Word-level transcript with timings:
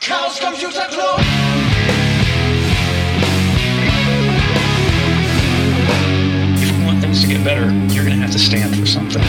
Chaos 0.00 0.40
Computer 0.40 0.86
Club. 0.88 1.20
If 6.56 6.70
you 6.70 6.86
want 6.86 7.00
things 7.02 7.20
to 7.20 7.28
get 7.28 7.44
better, 7.44 7.66
you're 7.92 8.04
going 8.04 8.16
to 8.16 8.22
have 8.22 8.32
to 8.32 8.38
stand 8.38 8.74
for 8.76 8.86
something. 8.86 9.22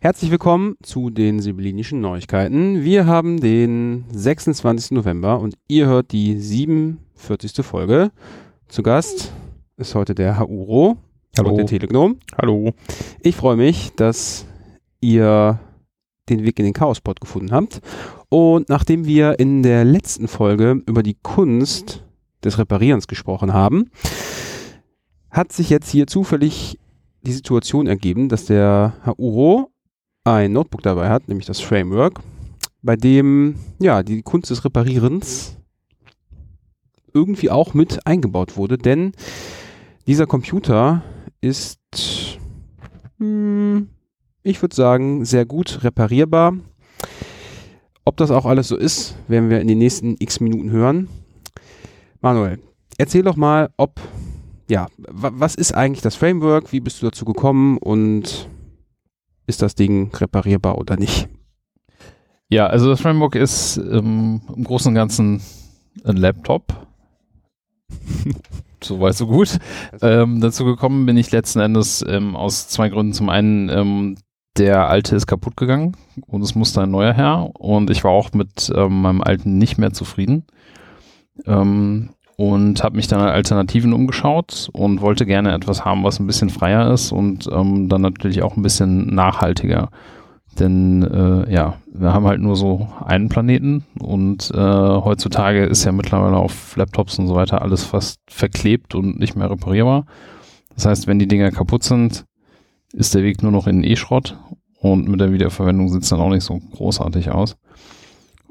Herzlich 0.00 0.30
willkommen 0.30 0.76
zu 0.82 1.10
den 1.10 1.40
Sibyllinischen 1.40 2.00
Neuigkeiten. 2.00 2.82
Wir 2.84 3.04
haben 3.04 3.38
den 3.40 4.06
26. 4.12 4.92
November 4.92 5.38
und 5.40 5.56
ihr 5.68 5.86
hört 5.86 6.12
die 6.12 6.38
47. 6.40 7.64
Folge. 7.64 8.12
Zu 8.68 8.82
Gast 8.82 9.30
ist 9.76 9.94
heute 9.94 10.14
der 10.14 10.38
Hauro 10.38 10.96
Hallo. 11.36 11.50
und 11.50 11.56
der 11.58 11.66
Telegnom. 11.66 12.16
Hallo. 12.40 12.72
Ich 13.20 13.36
freue 13.36 13.56
mich, 13.56 13.92
dass 13.94 14.46
ihr 15.02 15.58
den 16.30 16.44
Weg 16.44 16.58
in 16.58 16.64
den 16.64 16.72
Chaospot 16.72 17.20
gefunden 17.20 17.52
habt. 17.52 17.82
Und 18.30 18.68
nachdem 18.68 19.04
wir 19.04 19.38
in 19.40 19.62
der 19.62 19.84
letzten 19.84 20.28
Folge 20.28 20.82
über 20.86 21.02
die 21.02 21.16
Kunst 21.20 22.04
des 22.44 22.58
Reparierens 22.58 23.08
gesprochen 23.08 23.52
haben, 23.52 23.90
hat 25.30 25.52
sich 25.52 25.68
jetzt 25.68 25.90
hier 25.90 26.06
zufällig 26.06 26.78
die 27.22 27.32
Situation 27.32 27.86
ergeben, 27.86 28.28
dass 28.28 28.46
der 28.46 28.94
Hauro 29.04 29.72
ein 30.24 30.52
Notebook 30.52 30.82
dabei 30.82 31.08
hat, 31.08 31.28
nämlich 31.28 31.46
das 31.46 31.60
Framework, 31.60 32.20
bei 32.82 32.96
dem 32.96 33.56
ja 33.78 34.02
die 34.02 34.22
Kunst 34.22 34.50
des 34.50 34.64
Reparierens 34.64 35.56
irgendwie 37.12 37.50
auch 37.50 37.74
mit 37.74 38.06
eingebaut 38.06 38.56
wurde, 38.56 38.78
denn 38.78 39.12
dieser 40.06 40.26
Computer 40.26 41.02
ist, 41.40 42.38
hm, 43.18 43.88
ich 44.42 44.62
würde 44.62 44.74
sagen, 44.74 45.24
sehr 45.24 45.44
gut 45.46 45.82
reparierbar. 45.82 46.54
Ob 48.10 48.16
das 48.16 48.32
auch 48.32 48.44
alles 48.44 48.66
so 48.66 48.76
ist, 48.76 49.14
werden 49.28 49.50
wir 49.50 49.60
in 49.60 49.68
den 49.68 49.78
nächsten 49.78 50.16
x 50.18 50.40
Minuten 50.40 50.72
hören. 50.72 51.08
Manuel, 52.20 52.58
erzähl 52.98 53.22
doch 53.22 53.36
mal, 53.36 53.70
ob, 53.76 54.00
ja, 54.68 54.88
wa- 54.98 55.30
was 55.32 55.54
ist 55.54 55.76
eigentlich 55.76 56.02
das 56.02 56.16
Framework? 56.16 56.72
Wie 56.72 56.80
bist 56.80 57.00
du 57.00 57.06
dazu 57.06 57.24
gekommen 57.24 57.78
und 57.78 58.48
ist 59.46 59.62
das 59.62 59.76
Ding 59.76 60.12
reparierbar 60.12 60.76
oder 60.76 60.96
nicht? 60.96 61.28
Ja, 62.48 62.66
also 62.66 62.88
das 62.90 63.00
Framework 63.00 63.36
ist 63.36 63.76
ähm, 63.76 64.40
im 64.56 64.64
Großen 64.64 64.88
und 64.88 64.96
Ganzen 64.96 65.40
ein 66.02 66.16
Laptop. 66.16 66.64
Soweit, 68.82 69.14
so 69.14 69.28
gut. 69.28 69.56
Ähm, 70.02 70.40
dazu 70.40 70.64
gekommen 70.64 71.06
bin 71.06 71.16
ich 71.16 71.30
letzten 71.30 71.60
Endes 71.60 72.04
ähm, 72.08 72.34
aus 72.34 72.66
zwei 72.66 72.88
Gründen. 72.88 73.12
Zum 73.12 73.28
einen, 73.28 73.68
ähm, 73.68 74.16
der 74.56 74.88
alte 74.88 75.16
ist 75.16 75.26
kaputt 75.26 75.56
gegangen 75.56 75.96
und 76.26 76.42
es 76.42 76.54
musste 76.54 76.82
ein 76.82 76.90
neuer 76.90 77.12
her. 77.12 77.50
Und 77.54 77.90
ich 77.90 78.04
war 78.04 78.10
auch 78.10 78.32
mit 78.32 78.70
ähm, 78.74 79.02
meinem 79.02 79.22
alten 79.22 79.58
nicht 79.58 79.78
mehr 79.78 79.92
zufrieden. 79.92 80.44
Ähm, 81.46 82.10
und 82.36 82.82
habe 82.82 82.96
mich 82.96 83.06
dann 83.06 83.18
nach 83.20 83.34
Alternativen 83.34 83.92
umgeschaut 83.92 84.70
und 84.72 85.02
wollte 85.02 85.26
gerne 85.26 85.52
etwas 85.52 85.84
haben, 85.84 86.04
was 86.04 86.18
ein 86.18 86.26
bisschen 86.26 86.48
freier 86.48 86.90
ist 86.90 87.12
und 87.12 87.46
ähm, 87.52 87.90
dann 87.90 88.00
natürlich 88.00 88.42
auch 88.42 88.56
ein 88.56 88.62
bisschen 88.62 89.14
nachhaltiger. 89.14 89.90
Denn 90.58 91.02
äh, 91.02 91.52
ja, 91.52 91.74
wir 91.92 92.14
haben 92.14 92.26
halt 92.26 92.40
nur 92.40 92.56
so 92.56 92.88
einen 93.04 93.28
Planeten 93.28 93.84
und 94.00 94.50
äh, 94.54 94.58
heutzutage 94.58 95.64
ist 95.64 95.84
ja 95.84 95.92
mittlerweile 95.92 96.36
auf 96.36 96.76
Laptops 96.76 97.18
und 97.18 97.26
so 97.26 97.34
weiter 97.34 97.60
alles 97.60 97.84
fast 97.84 98.20
verklebt 98.30 98.94
und 98.94 99.18
nicht 99.18 99.36
mehr 99.36 99.50
reparierbar. 99.50 100.06
Das 100.74 100.86
heißt, 100.86 101.06
wenn 101.06 101.18
die 101.18 101.28
Dinger 101.28 101.50
kaputt 101.50 101.82
sind, 101.82 102.24
ist 102.92 103.14
der 103.14 103.22
Weg 103.22 103.42
nur 103.42 103.52
noch 103.52 103.66
in 103.66 103.84
E-Schrott 103.84 104.38
und 104.80 105.08
mit 105.08 105.20
der 105.20 105.32
Wiederverwendung 105.32 105.88
sieht 105.88 106.02
es 106.02 106.08
dann 106.08 106.20
auch 106.20 106.30
nicht 106.30 106.44
so 106.44 106.58
großartig 106.74 107.30
aus. 107.30 107.56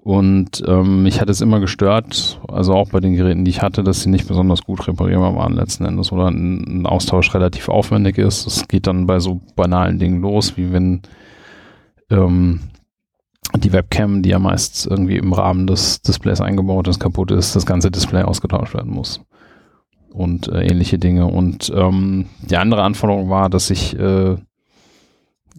Und 0.02 0.64
ähm, 0.66 1.04
mich 1.04 1.20
hat 1.20 1.30
es 1.30 1.42
immer 1.42 1.60
gestört, 1.60 2.40
also 2.48 2.74
auch 2.74 2.90
bei 2.90 3.00
den 3.00 3.16
Geräten, 3.16 3.44
die 3.44 3.52
ich 3.52 3.62
hatte, 3.62 3.84
dass 3.84 4.02
sie 4.02 4.10
nicht 4.10 4.28
besonders 4.28 4.64
gut 4.64 4.88
reparierbar 4.88 5.36
waren 5.36 5.54
letzten 5.54 5.86
Endes 5.86 6.12
oder 6.12 6.28
ein, 6.28 6.82
ein 6.82 6.86
Austausch 6.86 7.34
relativ 7.34 7.68
aufwendig 7.68 8.18
ist. 8.18 8.48
Es 8.48 8.68
geht 8.68 8.88
dann 8.88 9.08
bei 9.08 9.20
so 9.20 9.42
banalen 9.56 10.00
Dingen 10.00 10.22
los, 10.22 10.56
wie 10.56 10.72
wenn 10.72 11.02
ähm, 12.10 12.62
die 13.58 13.74
Webcam, 13.74 14.22
die 14.22 14.30
ja 14.30 14.40
meist 14.40 14.88
irgendwie 14.88 15.18
im 15.18 15.34
Rahmen 15.34 15.68
des 15.68 16.02
Displays 16.02 16.40
eingebaut 16.40 16.88
ist, 16.88 17.00
kaputt 17.00 17.32
ist, 17.32 17.56
das 17.56 17.66
ganze 17.66 17.92
Display 17.92 18.24
ausgetauscht 18.24 18.74
werden 18.74 18.94
muss. 18.94 19.22
Und 20.12 20.48
äh, 20.48 20.64
ähnliche 20.64 20.98
Dinge. 20.98 21.28
Und 21.28 21.72
ähm, 21.76 22.26
die 22.42 22.58
andere 22.58 22.84
Anforderung 22.84 23.30
war, 23.30 23.50
dass 23.50 23.70
ich 23.70 23.98
äh, 23.98 24.38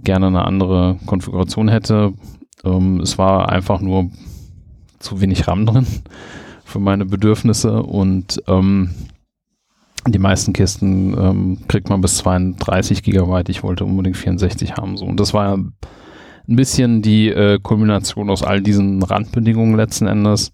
gerne 0.03 0.27
eine 0.27 0.45
andere 0.45 0.99
Konfiguration 1.07 1.69
hätte. 1.69 2.13
Ähm, 2.65 3.01
es 3.01 3.19
war 3.19 3.49
einfach 3.49 3.81
nur 3.81 4.11
zu 4.99 5.21
wenig 5.21 5.49
RAM 5.49 5.67
drin 5.67 5.87
für 6.65 6.79
meine 6.79 7.05
Bedürfnisse 7.05 7.83
und 7.83 8.43
ähm, 8.47 8.91
die 10.07 10.19
meisten 10.19 10.53
Kisten 10.53 11.15
ähm, 11.19 11.59
kriegt 11.69 11.91
man 11.91 12.01
bis 12.01 12.17
32 12.19 13.03
Gigabyte. 13.03 13.51
Ich 13.51 13.63
wollte 13.63 13.85
unbedingt 13.85 14.17
64 14.17 14.77
haben. 14.77 14.97
So. 14.97 15.05
Und 15.05 15.21
das 15.21 15.35
war 15.35 15.59
ein 15.59 15.75
bisschen 16.47 17.03
die 17.03 17.29
äh, 17.29 17.59
Kombination 17.63 18.31
aus 18.31 18.43
all 18.43 18.63
diesen 18.63 19.03
Randbedingungen 19.03 19.77
letzten 19.77 20.07
Endes. 20.07 20.53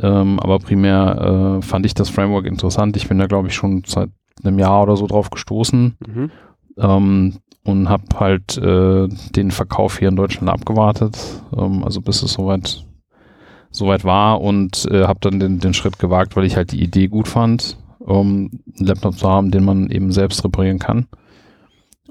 Ähm, 0.00 0.38
aber 0.40 0.58
primär 0.58 1.58
äh, 1.58 1.62
fand 1.62 1.84
ich 1.86 1.94
das 1.94 2.08
Framework 2.08 2.46
interessant. 2.46 2.96
Ich 2.96 3.08
bin 3.08 3.18
da, 3.18 3.26
glaube 3.26 3.48
ich, 3.48 3.54
schon 3.54 3.82
seit 3.86 4.10
einem 4.44 4.58
Jahr 4.58 4.82
oder 4.82 4.96
so 4.96 5.06
drauf 5.06 5.30
gestoßen 5.30 5.96
Mhm. 6.06 6.30
ähm, 6.78 7.34
und 7.64 7.88
habe 7.88 8.04
halt 8.20 8.56
äh, 8.58 9.08
den 9.34 9.50
Verkauf 9.50 9.98
hier 9.98 10.08
in 10.08 10.16
Deutschland 10.16 10.48
abgewartet, 10.48 11.18
ähm, 11.56 11.84
also 11.84 12.00
bis 12.00 12.22
es 12.22 12.32
soweit 12.32 12.84
soweit 13.70 14.04
war 14.04 14.40
und 14.40 14.86
äh, 14.90 15.04
habe 15.04 15.18
dann 15.20 15.40
den, 15.40 15.58
den 15.58 15.74
Schritt 15.74 15.98
gewagt, 15.98 16.36
weil 16.36 16.44
ich 16.44 16.56
halt 16.56 16.72
die 16.72 16.82
Idee 16.82 17.08
gut 17.08 17.28
fand, 17.28 17.76
einen 18.06 18.62
Laptop 18.78 19.18
zu 19.18 19.28
haben, 19.28 19.50
den 19.50 19.64
man 19.64 19.90
eben 19.90 20.12
selbst 20.12 20.42
reparieren 20.42 20.78
kann 20.78 21.06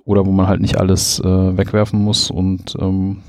oder 0.06 0.26
wo 0.26 0.32
man 0.32 0.48
halt 0.48 0.62
nicht 0.62 0.78
alles 0.78 1.20
äh, 1.20 1.58
wegwerfen 1.58 2.00
muss 2.04 2.30
und 2.30 2.76
ähm, 2.80 3.24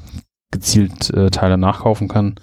gezielt 0.51 1.09
äh, 1.11 1.31
Teile 1.31 1.57
nachkaufen 1.57 2.09
kann. 2.09 2.35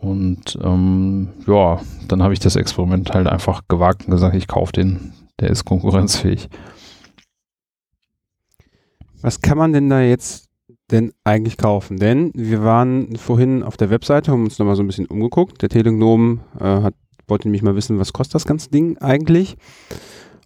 Und 0.00 0.58
ähm, 0.62 1.28
ja, 1.46 1.80
dann 2.08 2.22
habe 2.22 2.32
ich 2.32 2.40
das 2.40 2.56
Experiment 2.56 3.12
halt 3.12 3.26
einfach 3.26 3.62
gewagt 3.68 4.06
und 4.06 4.12
gesagt, 4.12 4.34
ich 4.34 4.48
kaufe 4.48 4.72
den, 4.72 5.12
der 5.38 5.50
ist 5.50 5.66
konkurrenzfähig. 5.66 6.48
Was 9.20 9.42
kann 9.42 9.58
man 9.58 9.74
denn 9.74 9.90
da 9.90 10.00
jetzt 10.00 10.48
denn 10.90 11.12
eigentlich 11.24 11.58
kaufen? 11.58 11.98
Denn 11.98 12.32
wir 12.34 12.64
waren 12.64 13.14
vorhin 13.16 13.62
auf 13.62 13.76
der 13.76 13.90
Webseite, 13.90 14.32
haben 14.32 14.44
uns 14.44 14.58
nochmal 14.58 14.76
so 14.76 14.82
ein 14.82 14.86
bisschen 14.86 15.06
umgeguckt. 15.06 15.60
Der 15.60 15.68
Telegnom 15.68 16.40
äh, 16.58 16.64
hat, 16.64 16.94
wollte 17.28 17.46
nämlich 17.46 17.62
mal 17.62 17.76
wissen, 17.76 17.98
was 17.98 18.14
kostet 18.14 18.36
das 18.36 18.46
ganze 18.46 18.70
Ding 18.70 18.96
eigentlich? 18.98 19.56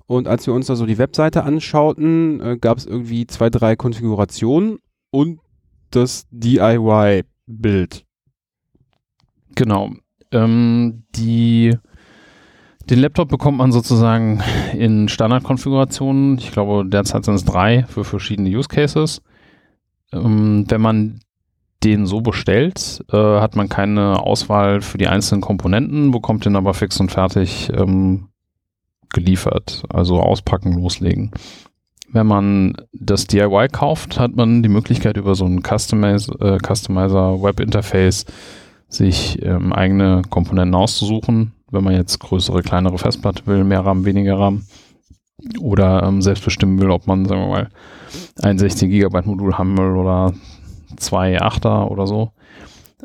Und 0.06 0.26
als 0.26 0.46
wir 0.48 0.54
uns 0.54 0.66
da 0.66 0.74
so 0.74 0.84
die 0.84 0.98
Webseite 0.98 1.44
anschauten, 1.44 2.40
äh, 2.40 2.58
gab 2.60 2.78
es 2.78 2.86
irgendwie 2.86 3.28
zwei, 3.28 3.50
drei 3.50 3.76
Konfigurationen 3.76 4.78
und 5.12 5.38
das 5.90 6.26
DIY-Bild. 6.30 8.04
Genau. 9.54 9.90
Ähm, 10.32 11.04
die, 11.14 11.76
den 12.90 12.98
Laptop 12.98 13.28
bekommt 13.28 13.58
man 13.58 13.72
sozusagen 13.72 14.42
in 14.72 15.08
Standardkonfigurationen. 15.08 16.38
Ich 16.38 16.52
glaube, 16.52 16.84
derzeit 16.86 17.24
sind 17.24 17.34
es 17.34 17.44
drei 17.44 17.84
für 17.84 18.04
verschiedene 18.04 18.50
Use 18.50 18.68
Cases. 18.68 19.22
Ähm, 20.12 20.64
wenn 20.68 20.80
man 20.80 21.20
den 21.84 22.06
so 22.06 22.20
bestellt, 22.20 23.04
äh, 23.12 23.16
hat 23.16 23.56
man 23.56 23.68
keine 23.68 24.20
Auswahl 24.22 24.80
für 24.80 24.98
die 24.98 25.08
einzelnen 25.08 25.42
Komponenten, 25.42 26.10
bekommt 26.10 26.46
den 26.46 26.56
aber 26.56 26.72
fix 26.74 26.98
und 26.98 27.12
fertig 27.12 27.70
ähm, 27.74 28.28
geliefert. 29.12 29.84
Also 29.90 30.20
auspacken, 30.20 30.72
loslegen. 30.72 31.30
Wenn 32.10 32.26
man 32.26 32.74
das 32.92 33.26
DIY 33.26 33.68
kauft, 33.72 34.18
hat 34.18 34.36
man 34.36 34.62
die 34.62 34.68
Möglichkeit 34.68 35.16
über 35.16 35.34
so 35.34 35.44
ein 35.46 35.62
Customize, 35.62 36.32
äh, 36.40 36.58
Customizer 36.58 37.42
Web 37.42 37.60
Interface 37.60 38.24
sich 38.88 39.42
ähm, 39.42 39.72
eigene 39.72 40.22
Komponenten 40.28 40.74
auszusuchen, 40.74 41.52
wenn 41.70 41.84
man 41.84 41.94
jetzt 41.94 42.18
größere, 42.20 42.62
kleinere 42.62 42.98
Festplatte 42.98 43.46
will, 43.46 43.64
mehr 43.64 43.84
RAM, 43.84 44.04
weniger 44.04 44.38
RAM 44.38 44.64
oder 45.60 46.02
ähm, 46.04 46.22
selbst 46.22 46.44
bestimmen 46.44 46.80
will, 46.80 46.90
ob 46.90 47.06
man, 47.06 47.26
sagen 47.26 47.42
wir 47.42 47.48
mal, 47.48 47.68
ein 48.42 48.58
16 48.58 48.90
Gigabyte 48.90 49.26
Modul 49.26 49.58
haben 49.58 49.76
will 49.76 49.96
oder 49.96 50.32
zwei 50.96 51.40
8er 51.40 51.88
oder 51.88 52.06
so. 52.06 52.30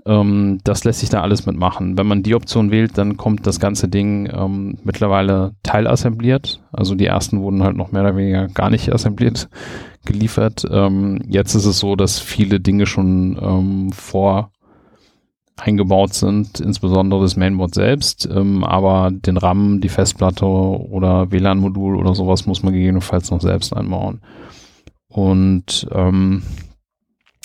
Ähm, 0.06 0.60
das 0.64 0.84
lässt 0.84 1.00
sich 1.00 1.10
da 1.10 1.22
alles 1.22 1.46
mitmachen. 1.46 1.98
Wenn 1.98 2.08
man 2.08 2.24
die 2.24 2.36
Option 2.36 2.72
wählt, 2.72 2.98
dann 2.98 3.18
kommt 3.18 3.46
das 3.48 3.60
ganze 3.60 3.88
Ding 3.88 4.30
ähm, 4.32 4.78
mittlerweile 4.84 5.56
teilassembliert. 5.64 6.62
Also 6.72 6.96
die 6.96 7.06
ersten 7.06 7.42
wurden 7.42 7.64
halt 7.64 7.76
noch 7.76 7.92
mehr 7.92 8.04
oder 8.04 8.16
weniger 8.16 8.48
gar 8.48 8.70
nicht 8.70 8.94
assembliert 8.94 9.50
geliefert. 10.06 10.66
Ähm, 10.70 11.22
jetzt 11.28 11.56
ist 11.56 11.66
es 11.66 11.80
so, 11.80 11.96
dass 11.96 12.20
viele 12.20 12.60
Dinge 12.60 12.86
schon 12.86 13.38
ähm, 13.42 13.92
vor 13.92 14.52
eingebaut 15.62 16.14
sind, 16.14 16.60
insbesondere 16.60 17.22
das 17.22 17.36
Mainboard 17.36 17.74
selbst, 17.76 18.28
ähm, 18.32 18.64
aber 18.64 19.12
den 19.12 19.38
RAM, 19.38 19.82
die 19.82 19.90
Festplatte 19.90 20.46
oder 20.46 21.32
WLAN-Modul 21.32 21.96
oder 21.96 22.16
sowas 22.16 22.46
muss 22.46 22.64
man 22.64 22.74
gegebenenfalls 22.74 23.32
noch 23.32 23.42
selbst 23.42 23.76
einbauen. 23.76 24.22
Und 25.08 25.88
ähm, 25.92 26.44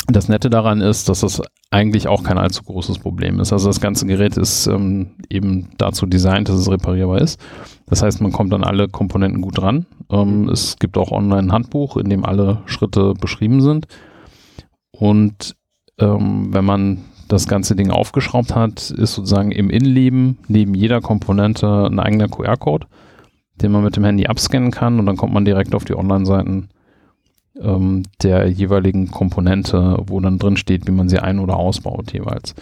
Das 0.07 0.29
Nette 0.29 0.51
daran 0.51 0.83
ist, 0.83 1.09
dass 1.09 1.21
das 1.21 1.41
eigentlich 1.71 2.09
auch 2.09 2.23
kein 2.25 2.37
allzu 2.37 2.63
großes 2.63 2.99
Problem 2.99 3.41
ist. 3.41 3.53
Also 3.55 3.69
das 3.69 3.81
ganze 3.81 4.07
Gerät 4.07 4.37
ist 4.37 4.67
ähm, 4.67 5.17
eben 5.31 5.71
dazu 5.79 6.05
designt, 6.05 6.49
dass 6.49 6.57
es 6.57 6.71
reparierbar 6.71 7.23
ist. 7.23 7.41
Das 7.87 8.03
heißt, 8.03 8.21
man 8.21 8.31
kommt 8.31 8.53
an 8.53 8.65
alle 8.65 8.89
Komponenten 8.89 9.41
gut 9.41 9.63
ran. 9.63 9.87
Ähm, 10.11 10.49
es 10.51 10.79
gibt 10.79 10.99
auch 10.99 11.11
online 11.11 11.45
ein 11.45 11.53
Handbuch, 11.53 11.97
in 11.97 12.11
dem 12.11 12.25
alle 12.25 12.63
Schritte 12.67 13.15
beschrieben 13.15 13.63
sind. 13.63 13.87
Und 14.91 15.57
ähm, 15.99 16.53
wenn 16.53 16.65
man 16.67 17.05
das 17.35 17.49
ganze 17.49 17.75
Ding 17.75 17.91
aufgeschraubt 17.91 18.55
hat, 18.55 18.91
ist 18.91 19.15
sozusagen 19.15 19.51
im 19.51 19.69
Innenleben 19.69 20.39
neben 20.49 20.75
jeder 20.75 21.01
Komponente 21.01 21.87
ein 21.87 21.99
eigener 21.99 22.29
QR-Code, 22.29 22.87
den 23.57 23.73
man 23.73 23.85
mit 23.85 23.97
dem 23.97 24.05
Handy 24.05 24.27
abscannen 24.27 24.71
kann 24.71 24.99
und 24.99 25.07
dann 25.07 25.17
kommt 25.17 25.35
man 25.35 25.45
direkt 25.45 25.75
auf 25.75 25.85
die 25.85 25.97
Online-Seiten 25.97 26.69
ähm, 27.61 28.05
der 28.23 28.49
jeweiligen 28.49 29.11
Komponente, 29.11 29.97
wo 30.07 30.21
dann 30.21 30.39
drin 30.39 30.57
steht, 30.57 30.87
wie 30.87 30.93
man 30.93 31.09
sie 31.09 31.19
ein- 31.19 31.41
oder 31.41 31.57
ausbaut 31.57 32.13
jeweils. 32.13 32.55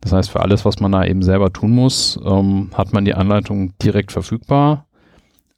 Das 0.00 0.12
heißt, 0.12 0.30
für 0.30 0.40
alles, 0.40 0.64
was 0.64 0.80
man 0.80 0.92
da 0.92 1.04
eben 1.04 1.22
selber 1.22 1.52
tun 1.52 1.72
muss, 1.72 2.18
ähm, 2.24 2.70
hat 2.74 2.92
man 2.92 3.04
die 3.04 3.14
Anleitung 3.14 3.72
direkt 3.82 4.12
verfügbar, 4.12 4.86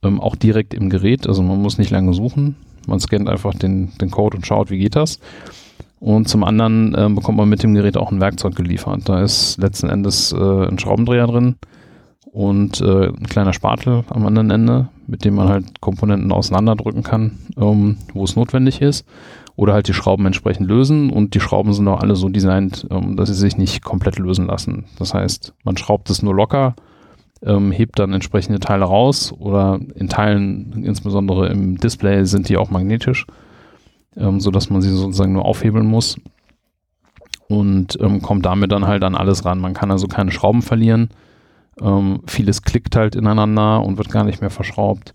ähm, 0.02 0.20
auch 0.20 0.36
direkt 0.36 0.74
im 0.74 0.88
Gerät. 0.88 1.26
Also 1.26 1.42
man 1.42 1.62
muss 1.62 1.78
nicht 1.78 1.90
lange 1.90 2.12
suchen. 2.12 2.56
Man 2.88 2.98
scannt 2.98 3.28
einfach 3.28 3.54
den, 3.54 3.96
den 3.98 4.10
Code 4.10 4.36
und 4.36 4.46
schaut, 4.46 4.70
wie 4.70 4.78
geht 4.78 4.96
das. 4.96 5.20
Und 6.02 6.28
zum 6.28 6.42
anderen 6.42 6.96
äh, 6.96 7.08
bekommt 7.08 7.38
man 7.38 7.48
mit 7.48 7.62
dem 7.62 7.74
Gerät 7.74 7.96
auch 7.96 8.10
ein 8.10 8.20
Werkzeug 8.20 8.56
geliefert. 8.56 9.08
Da 9.08 9.22
ist 9.22 9.56
letzten 9.58 9.88
Endes 9.88 10.32
äh, 10.32 10.66
ein 10.66 10.80
Schraubendreher 10.80 11.28
drin 11.28 11.54
und 12.32 12.80
äh, 12.80 13.06
ein 13.06 13.28
kleiner 13.28 13.52
Spatel 13.52 14.02
am 14.08 14.26
anderen 14.26 14.50
Ende, 14.50 14.88
mit 15.06 15.24
dem 15.24 15.36
man 15.36 15.48
halt 15.48 15.80
Komponenten 15.80 16.32
auseinanderdrücken 16.32 17.04
kann, 17.04 17.38
ähm, 17.56 17.98
wo 18.14 18.24
es 18.24 18.34
notwendig 18.34 18.82
ist. 18.82 19.06
Oder 19.54 19.74
halt 19.74 19.86
die 19.86 19.94
Schrauben 19.94 20.26
entsprechend 20.26 20.66
lösen. 20.66 21.08
Und 21.08 21.34
die 21.34 21.40
Schrauben 21.40 21.72
sind 21.72 21.86
auch 21.86 22.00
alle 22.00 22.16
so 22.16 22.28
designt, 22.28 22.84
ähm, 22.90 23.16
dass 23.16 23.28
sie 23.28 23.36
sich 23.36 23.56
nicht 23.56 23.84
komplett 23.84 24.18
lösen 24.18 24.48
lassen. 24.48 24.86
Das 24.98 25.14
heißt, 25.14 25.54
man 25.62 25.76
schraubt 25.76 26.10
es 26.10 26.20
nur 26.20 26.34
locker, 26.34 26.74
ähm, 27.44 27.70
hebt 27.70 28.00
dann 28.00 28.12
entsprechende 28.12 28.58
Teile 28.58 28.86
raus 28.86 29.32
oder 29.38 29.78
in 29.94 30.08
Teilen, 30.08 30.82
insbesondere 30.84 31.48
im 31.48 31.76
Display, 31.78 32.24
sind 32.24 32.48
die 32.48 32.56
auch 32.56 32.70
magnetisch 32.72 33.24
ähm, 34.16 34.40
sodass 34.40 34.70
man 34.70 34.82
sie 34.82 34.90
sozusagen 34.90 35.32
nur 35.32 35.44
aufhebeln 35.44 35.86
muss 35.86 36.16
und 37.48 37.98
ähm, 38.00 38.22
kommt 38.22 38.46
damit 38.46 38.72
dann 38.72 38.86
halt 38.86 39.04
an 39.04 39.14
alles 39.14 39.44
ran. 39.44 39.58
Man 39.58 39.74
kann 39.74 39.90
also 39.90 40.06
keine 40.06 40.30
Schrauben 40.30 40.62
verlieren. 40.62 41.10
Ähm, 41.80 42.20
vieles 42.26 42.62
klickt 42.62 42.96
halt 42.96 43.14
ineinander 43.14 43.82
und 43.82 43.98
wird 43.98 44.10
gar 44.10 44.24
nicht 44.24 44.40
mehr 44.40 44.50
verschraubt. 44.50 45.14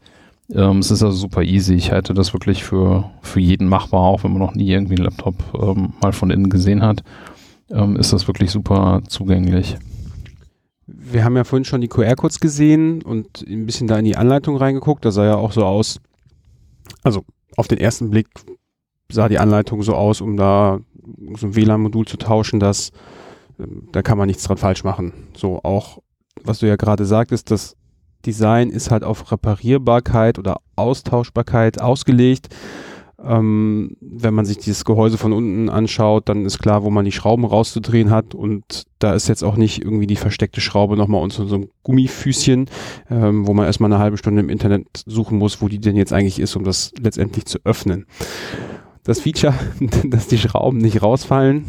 Ähm, 0.53 0.79
es 0.79 0.91
ist 0.91 1.03
also 1.03 1.17
super 1.17 1.44
easy. 1.44 1.75
Ich 1.75 1.91
halte 1.91 2.13
das 2.13 2.33
wirklich 2.33 2.63
für, 2.63 3.09
für 3.21 3.39
jeden 3.39 3.67
machbar, 3.67 4.01
auch 4.01 4.23
wenn 4.23 4.31
man 4.31 4.41
noch 4.41 4.55
nie 4.55 4.69
irgendwie 4.69 4.95
einen 4.95 5.05
Laptop 5.05 5.35
ähm, 5.61 5.93
mal 6.01 6.13
von 6.13 6.29
innen 6.29 6.50
gesehen 6.50 6.83
hat. 6.83 7.03
Ähm, 7.69 7.97
ist 7.97 8.13
das 8.13 8.27
wirklich 8.27 8.51
super 8.51 9.01
zugänglich. 9.07 9.77
Wir 10.85 11.25
haben 11.25 11.35
ja 11.35 11.43
vorhin 11.43 11.65
schon 11.65 11.81
die 11.81 11.89
QR-Codes 11.89 12.39
gesehen 12.39 13.01
und 13.01 13.45
ein 13.45 13.65
bisschen 13.65 13.88
da 13.88 14.00
in 14.00 14.05
die 14.05 14.15
Anleitung 14.15 14.55
reingeguckt. 14.55 15.03
Da 15.03 15.11
sah 15.11 15.25
ja 15.25 15.35
auch 15.35 15.51
so 15.51 15.65
aus, 15.65 16.00
also 17.03 17.25
auf 17.57 17.67
den 17.67 17.79
ersten 17.79 18.09
Blick 18.09 18.27
sah 19.12 19.30
die 19.30 19.39
Anleitung 19.39 19.81
so 19.83 19.95
aus, 19.95 20.21
um 20.21 20.38
da 20.38 20.80
so 21.36 21.48
ein 21.48 21.56
WLAN-Modul 21.56 22.06
zu 22.06 22.18
tauschen, 22.18 22.59
dass 22.59 22.92
ähm, 23.59 23.88
da 23.92 24.01
kann 24.01 24.18
man 24.18 24.27
nichts 24.27 24.44
dran 24.44 24.57
falsch 24.57 24.83
machen. 24.83 25.13
So 25.36 25.62
auch, 25.63 26.00
was 26.44 26.59
du 26.59 26.68
ja 26.68 26.75
gerade 26.75 27.06
sagtest, 27.06 27.51
das 27.51 27.75
Design 28.25 28.69
ist 28.69 28.92
halt 28.92 29.04
auf 29.04 29.31
Reparierbarkeit 29.31 30.39
oder 30.39 30.57
Austauschbarkeit 30.75 31.81
ausgelegt. 31.81 32.50
Ähm, 33.24 33.98
wenn 34.00 34.36
man 34.36 34.45
sich 34.45 34.59
dieses 34.59 34.86
Gehäuse 34.86 35.18
von 35.18 35.33
unten 35.33 35.69
anschaut, 35.69 36.30
dann 36.30 36.45
ist 36.45 36.60
klar, 36.60 36.83
wo 36.83 36.92
man 36.92 37.03
die 37.03 37.12
Schrauben 37.12 37.45
rauszudrehen 37.45 38.12
hat 38.12 38.36
und 38.36 38.83
da 39.00 39.15
ist 39.15 39.27
jetzt 39.27 39.44
auch 39.44 39.56
nicht 39.56 39.81
irgendwie 39.81 40.06
die 40.06 40.15
versteckte 40.15 40.62
Schraube 40.62 40.95
nochmal 40.95 41.24
unter 41.24 41.48
so 41.48 41.56
einem 41.56 41.69
Gummifüßchen, 41.81 42.69
ähm, 43.10 43.48
wo 43.48 43.56
man 43.56 43.65
erstmal 43.65 43.92
eine 43.92 44.00
halbe 44.00 44.18
Stunde 44.18 44.42
im 44.42 44.50
Internet 44.50 44.86
suchen 45.07 45.39
muss, 45.39 45.62
wo 45.63 45.68
die 45.68 45.80
denn 45.80 45.95
jetzt 45.95 46.13
eigentlich 46.13 46.39
ist, 46.39 46.56
um 46.56 46.63
das 46.63 46.92
letztendlich 47.00 47.45
zu 47.45 47.57
öffnen 47.63 48.06
das 49.07 49.21
Feature, 49.21 49.54
dass 50.04 50.27
die 50.27 50.38
Schrauben 50.38 50.77
nicht 50.77 51.01
rausfallen. 51.01 51.65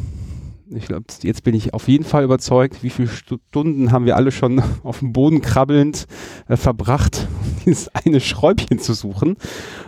Ich 0.71 0.85
glaube, 0.85 1.07
jetzt 1.23 1.45
bin 1.45 1.55
ich 1.55 1.73
auf 1.73 1.89
jeden 1.89 2.05
Fall 2.05 2.25
überzeugt, 2.25 2.83
wie 2.83 2.91
viele 2.91 3.09
Stunden 3.09 3.91
haben 3.91 4.05
wir 4.05 4.17
alle 4.17 4.31
schon 4.31 4.61
auf 4.83 4.99
dem 4.99 5.15
Boden 5.15 5.41
krabbelnd 5.41 6.07
äh, 6.49 6.57
verbracht, 6.57 7.27
dieses 7.65 7.89
eine 7.95 8.21
Schräubchen 8.21 8.79
zu 8.79 8.93
suchen. 8.93 9.37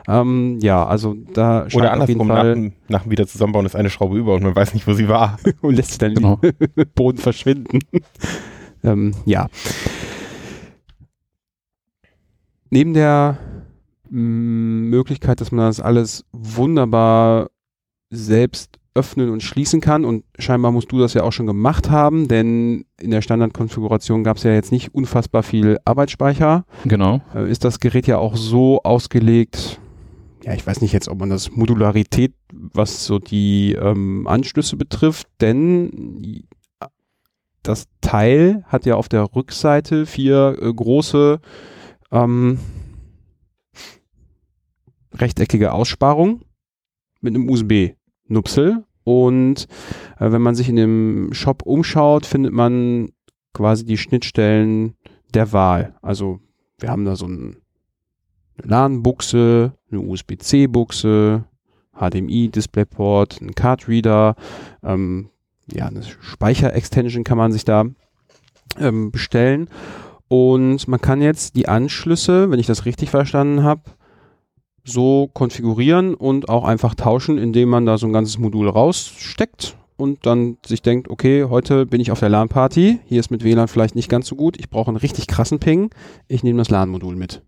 Ähm, 0.08 0.58
ja, 0.62 0.86
also 0.86 1.16
da 1.34 1.68
scheint 1.68 1.74
Oder 1.74 1.92
andersrum, 1.92 2.28
nach, 2.28 2.42
dem, 2.42 2.72
nach 2.88 3.02
dem 3.02 3.10
Wiederzusammenbauen 3.10 3.66
ist 3.66 3.76
eine 3.76 3.90
Schraube 3.90 4.16
über 4.16 4.34
und 4.34 4.42
man 4.44 4.56
weiß 4.56 4.72
nicht, 4.72 4.86
wo 4.86 4.94
sie 4.94 5.08
war. 5.08 5.38
und 5.60 5.74
lässt 5.74 5.92
sie 5.92 5.98
dann 5.98 6.14
genau. 6.14 6.40
im 6.42 6.86
Boden 6.94 7.18
verschwinden. 7.18 7.80
ähm, 8.82 9.12
ja. 9.26 9.48
Neben 12.70 12.94
der 12.94 13.38
Möglichkeit, 14.10 15.40
dass 15.40 15.52
man 15.52 15.66
das 15.66 15.80
alles 15.80 16.24
wunderbar 16.32 17.50
selbst 18.10 18.78
öffnen 18.94 19.30
und 19.30 19.42
schließen 19.42 19.80
kann. 19.80 20.04
Und 20.04 20.24
scheinbar 20.38 20.72
musst 20.72 20.90
du 20.90 20.98
das 20.98 21.14
ja 21.14 21.22
auch 21.22 21.32
schon 21.32 21.46
gemacht 21.46 21.90
haben, 21.90 22.28
denn 22.28 22.84
in 23.00 23.10
der 23.10 23.22
Standardkonfiguration 23.22 24.24
gab 24.24 24.36
es 24.36 24.42
ja 24.42 24.52
jetzt 24.52 24.72
nicht 24.72 24.94
unfassbar 24.94 25.42
viel 25.42 25.78
Arbeitsspeicher. 25.84 26.64
Genau. 26.84 27.20
Äh, 27.34 27.50
ist 27.50 27.64
das 27.64 27.80
Gerät 27.80 28.06
ja 28.06 28.18
auch 28.18 28.36
so 28.36 28.82
ausgelegt, 28.82 29.80
ja, 30.44 30.54
ich 30.54 30.66
weiß 30.66 30.80
nicht 30.80 30.92
jetzt, 30.92 31.08
ob 31.08 31.18
man 31.18 31.28
das 31.30 31.50
Modularität, 31.50 32.32
was 32.52 33.04
so 33.04 33.18
die 33.18 33.72
ähm, 33.72 34.26
Anschlüsse 34.26 34.76
betrifft, 34.76 35.28
denn 35.40 36.44
das 37.62 37.88
Teil 38.00 38.64
hat 38.66 38.86
ja 38.86 38.94
auf 38.94 39.08
der 39.08 39.34
Rückseite 39.34 40.06
vier 40.06 40.56
äh, 40.60 40.72
große 40.72 41.40
ähm, 42.10 42.58
rechteckige 45.20 45.72
Aussparung 45.72 46.42
mit 47.20 47.34
einem 47.34 47.48
USB-Nupsel. 47.48 48.84
Und 49.04 49.66
äh, 50.18 50.30
wenn 50.30 50.42
man 50.42 50.54
sich 50.54 50.68
in 50.68 50.76
dem 50.76 51.32
Shop 51.32 51.62
umschaut, 51.62 52.26
findet 52.26 52.52
man 52.52 53.10
quasi 53.52 53.84
die 53.84 53.98
Schnittstellen 53.98 54.94
der 55.34 55.52
Wahl. 55.52 55.94
Also 56.02 56.40
wir 56.78 56.90
haben 56.90 57.04
da 57.04 57.16
so 57.16 57.26
ein, 57.26 57.56
eine 58.56 58.68
LAN-Buchse, 58.68 59.72
eine 59.90 60.00
USB-C-Buchse, 60.00 61.44
HDMI-Displayport, 61.98 63.40
einen 63.40 63.54
Card-Reader, 63.54 64.36
ähm, 64.82 65.30
ja, 65.72 65.86
eine 65.86 66.02
Speicher-Extension 66.02 67.24
kann 67.24 67.38
man 67.38 67.52
sich 67.52 67.64
da 67.64 67.84
ähm, 68.78 69.10
bestellen. 69.10 69.68
Und 70.28 70.86
man 70.88 71.00
kann 71.00 71.20
jetzt 71.20 71.56
die 71.56 71.68
Anschlüsse, 71.68 72.50
wenn 72.50 72.60
ich 72.60 72.66
das 72.66 72.84
richtig 72.86 73.10
verstanden 73.10 73.62
habe, 73.62 73.82
so 74.84 75.28
konfigurieren 75.32 76.14
und 76.14 76.48
auch 76.48 76.64
einfach 76.64 76.94
tauschen, 76.94 77.38
indem 77.38 77.68
man 77.68 77.86
da 77.86 77.98
so 77.98 78.06
ein 78.06 78.12
ganzes 78.12 78.38
Modul 78.38 78.68
raussteckt 78.68 79.76
und 79.96 80.26
dann 80.26 80.56
sich 80.64 80.82
denkt, 80.82 81.08
okay, 81.08 81.44
heute 81.44 81.86
bin 81.86 82.00
ich 82.00 82.10
auf 82.10 82.20
der 82.20 82.30
LAN-Party, 82.30 83.00
hier 83.04 83.20
ist 83.20 83.30
mit 83.30 83.44
WLAN 83.44 83.68
vielleicht 83.68 83.94
nicht 83.94 84.08
ganz 84.08 84.26
so 84.26 84.36
gut, 84.36 84.58
ich 84.58 84.70
brauche 84.70 84.88
einen 84.88 84.96
richtig 84.96 85.26
krassen 85.26 85.58
Ping, 85.58 85.90
ich 86.26 86.42
nehme 86.42 86.58
das 86.58 86.70
LAN-Modul 86.70 87.16
mit. 87.16 87.42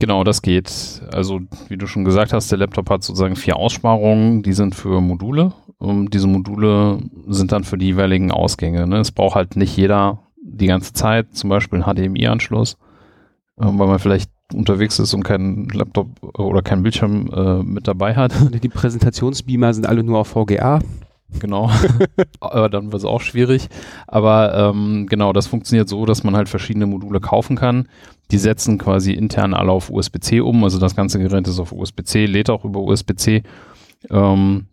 Genau, 0.00 0.22
das 0.22 0.42
geht. 0.42 1.02
Also, 1.12 1.40
wie 1.68 1.76
du 1.76 1.88
schon 1.88 2.04
gesagt 2.04 2.32
hast, 2.32 2.52
der 2.52 2.58
Laptop 2.58 2.88
hat 2.88 3.02
sozusagen 3.02 3.34
vier 3.34 3.56
Aussparungen, 3.56 4.44
die 4.44 4.52
sind 4.52 4.76
für 4.76 5.00
Module. 5.00 5.52
Und 5.78 6.14
diese 6.14 6.28
Module 6.28 7.00
sind 7.26 7.50
dann 7.50 7.64
für 7.64 7.78
die 7.78 7.86
jeweiligen 7.86 8.30
Ausgänge. 8.30 8.86
Ne? 8.86 8.98
Es 8.98 9.10
braucht 9.10 9.34
halt 9.34 9.56
nicht 9.56 9.76
jeder 9.76 10.20
die 10.40 10.66
ganze 10.66 10.92
Zeit, 10.92 11.34
zum 11.34 11.50
Beispiel 11.50 11.82
einen 11.82 12.14
HDMI-Anschluss, 12.14 12.74
äh, 13.58 13.64
weil 13.64 13.88
man 13.88 13.98
vielleicht 13.98 14.30
unterwegs 14.54 14.98
ist 14.98 15.14
und 15.14 15.22
keinen 15.22 15.68
Laptop 15.68 16.08
oder 16.38 16.62
keinen 16.62 16.82
Bildschirm 16.82 17.28
äh, 17.32 17.62
mit 17.62 17.86
dabei 17.86 18.14
hat. 18.14 18.32
Die 18.62 18.68
Präsentationsbeamer 18.68 19.74
sind 19.74 19.86
alle 19.86 20.02
nur 20.02 20.18
auf 20.18 20.28
VGA. 20.28 20.80
Genau, 21.40 21.70
aber 22.40 22.70
dann 22.70 22.90
wird 22.90 23.02
es 23.02 23.04
auch 23.04 23.20
schwierig. 23.20 23.68
Aber 24.06 24.54
ähm, 24.54 25.06
genau, 25.08 25.34
das 25.34 25.46
funktioniert 25.46 25.88
so, 25.88 26.06
dass 26.06 26.24
man 26.24 26.34
halt 26.34 26.48
verschiedene 26.48 26.86
Module 26.86 27.20
kaufen 27.20 27.56
kann. 27.56 27.88
Die 28.30 28.38
setzen 28.38 28.78
quasi 28.78 29.12
intern 29.12 29.52
alle 29.52 29.70
auf 29.70 29.90
USB-C 29.90 30.40
um. 30.40 30.64
Also 30.64 30.78
das 30.78 30.96
ganze 30.96 31.18
Gerät 31.18 31.46
ist 31.46 31.58
auf 31.58 31.72
USB-C, 31.72 32.24
lädt 32.24 32.48
auch 32.48 32.64
über 32.64 32.80
USB-C. 32.80 33.42
Ähm, 34.10 34.66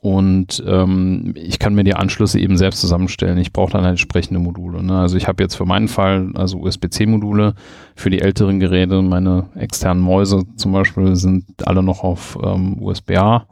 und 0.00 0.62
ähm, 0.66 1.34
ich 1.36 1.58
kann 1.58 1.74
mir 1.74 1.84
die 1.84 1.94
Anschlüsse 1.94 2.40
eben 2.40 2.56
selbst 2.56 2.80
zusammenstellen. 2.80 3.36
Ich 3.36 3.52
brauche 3.52 3.72
dann 3.72 3.82
halt 3.82 3.92
entsprechende 3.92 4.40
Module. 4.40 4.82
Ne? 4.82 4.98
Also 4.98 5.18
ich 5.18 5.28
habe 5.28 5.42
jetzt 5.42 5.56
für 5.56 5.66
meinen 5.66 5.88
Fall 5.88 6.30
also 6.34 6.58
USB-C-Module 6.58 7.54
für 7.96 8.08
die 8.08 8.22
älteren 8.22 8.60
Geräte. 8.60 9.02
Meine 9.02 9.50
externen 9.54 10.02
Mäuse 10.02 10.44
zum 10.56 10.72
Beispiel 10.72 11.16
sind 11.16 11.44
alle 11.66 11.82
noch 11.82 12.02
auf 12.02 12.38
ähm, 12.42 12.82
USB-A. 12.82 13.46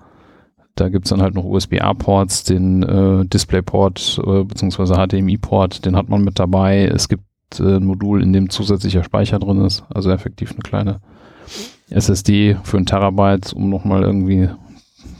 Da 0.74 0.88
gibt's 0.88 1.10
dann 1.10 1.20
halt 1.20 1.34
noch 1.34 1.44
USB-A-Ports, 1.44 2.44
den 2.44 2.82
äh, 2.82 3.26
DisplayPort 3.26 4.22
äh, 4.24 4.44
bzw. 4.44 5.06
HDMI-Port, 5.06 5.84
den 5.84 5.96
hat 5.96 6.08
man 6.08 6.22
mit 6.22 6.38
dabei. 6.38 6.86
Es 6.86 7.10
gibt 7.10 7.24
äh, 7.58 7.76
ein 7.76 7.84
Modul, 7.84 8.22
in 8.22 8.32
dem 8.32 8.48
zusätzlicher 8.48 9.04
Speicher 9.04 9.38
drin 9.38 9.60
ist, 9.60 9.84
also 9.92 10.10
effektiv 10.10 10.52
eine 10.52 10.60
kleine 10.60 11.00
SSD 11.90 12.56
für 12.62 12.78
ein 12.78 12.86
Terabyte, 12.86 13.52
um 13.52 13.68
nochmal 13.68 14.02
irgendwie 14.02 14.48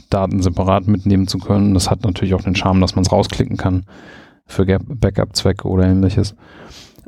Daten 0.09 0.41
separat 0.41 0.87
mitnehmen 0.87 1.27
zu 1.27 1.37
können. 1.37 1.73
Das 1.73 1.89
hat 1.89 2.03
natürlich 2.03 2.33
auch 2.33 2.41
den 2.41 2.55
Charme, 2.55 2.81
dass 2.81 2.95
man 2.95 3.05
es 3.05 3.11
rausklicken 3.11 3.57
kann 3.57 3.85
für 4.45 4.65
Backup-Zwecke 4.65 5.67
oder 5.67 5.85
ähnliches. 5.85 6.35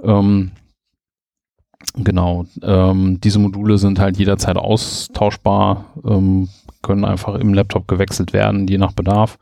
Ähm, 0.03 0.51
genau, 1.96 2.46
ähm, 2.62 3.20
diese 3.22 3.39
Module 3.39 3.77
sind 3.77 4.00
halt 4.00 4.17
jederzeit 4.17 4.58
austauschbar, 4.58 5.86
ähm, 6.05 6.50
können 6.81 7.05
einfach 7.05 7.36
im 7.36 7.53
Laptop 7.53 7.88
gewechselt 7.88 8.34
werden, 8.34 8.67
je 8.67 8.77
nach 8.77 8.93
Bedarf 8.93 9.38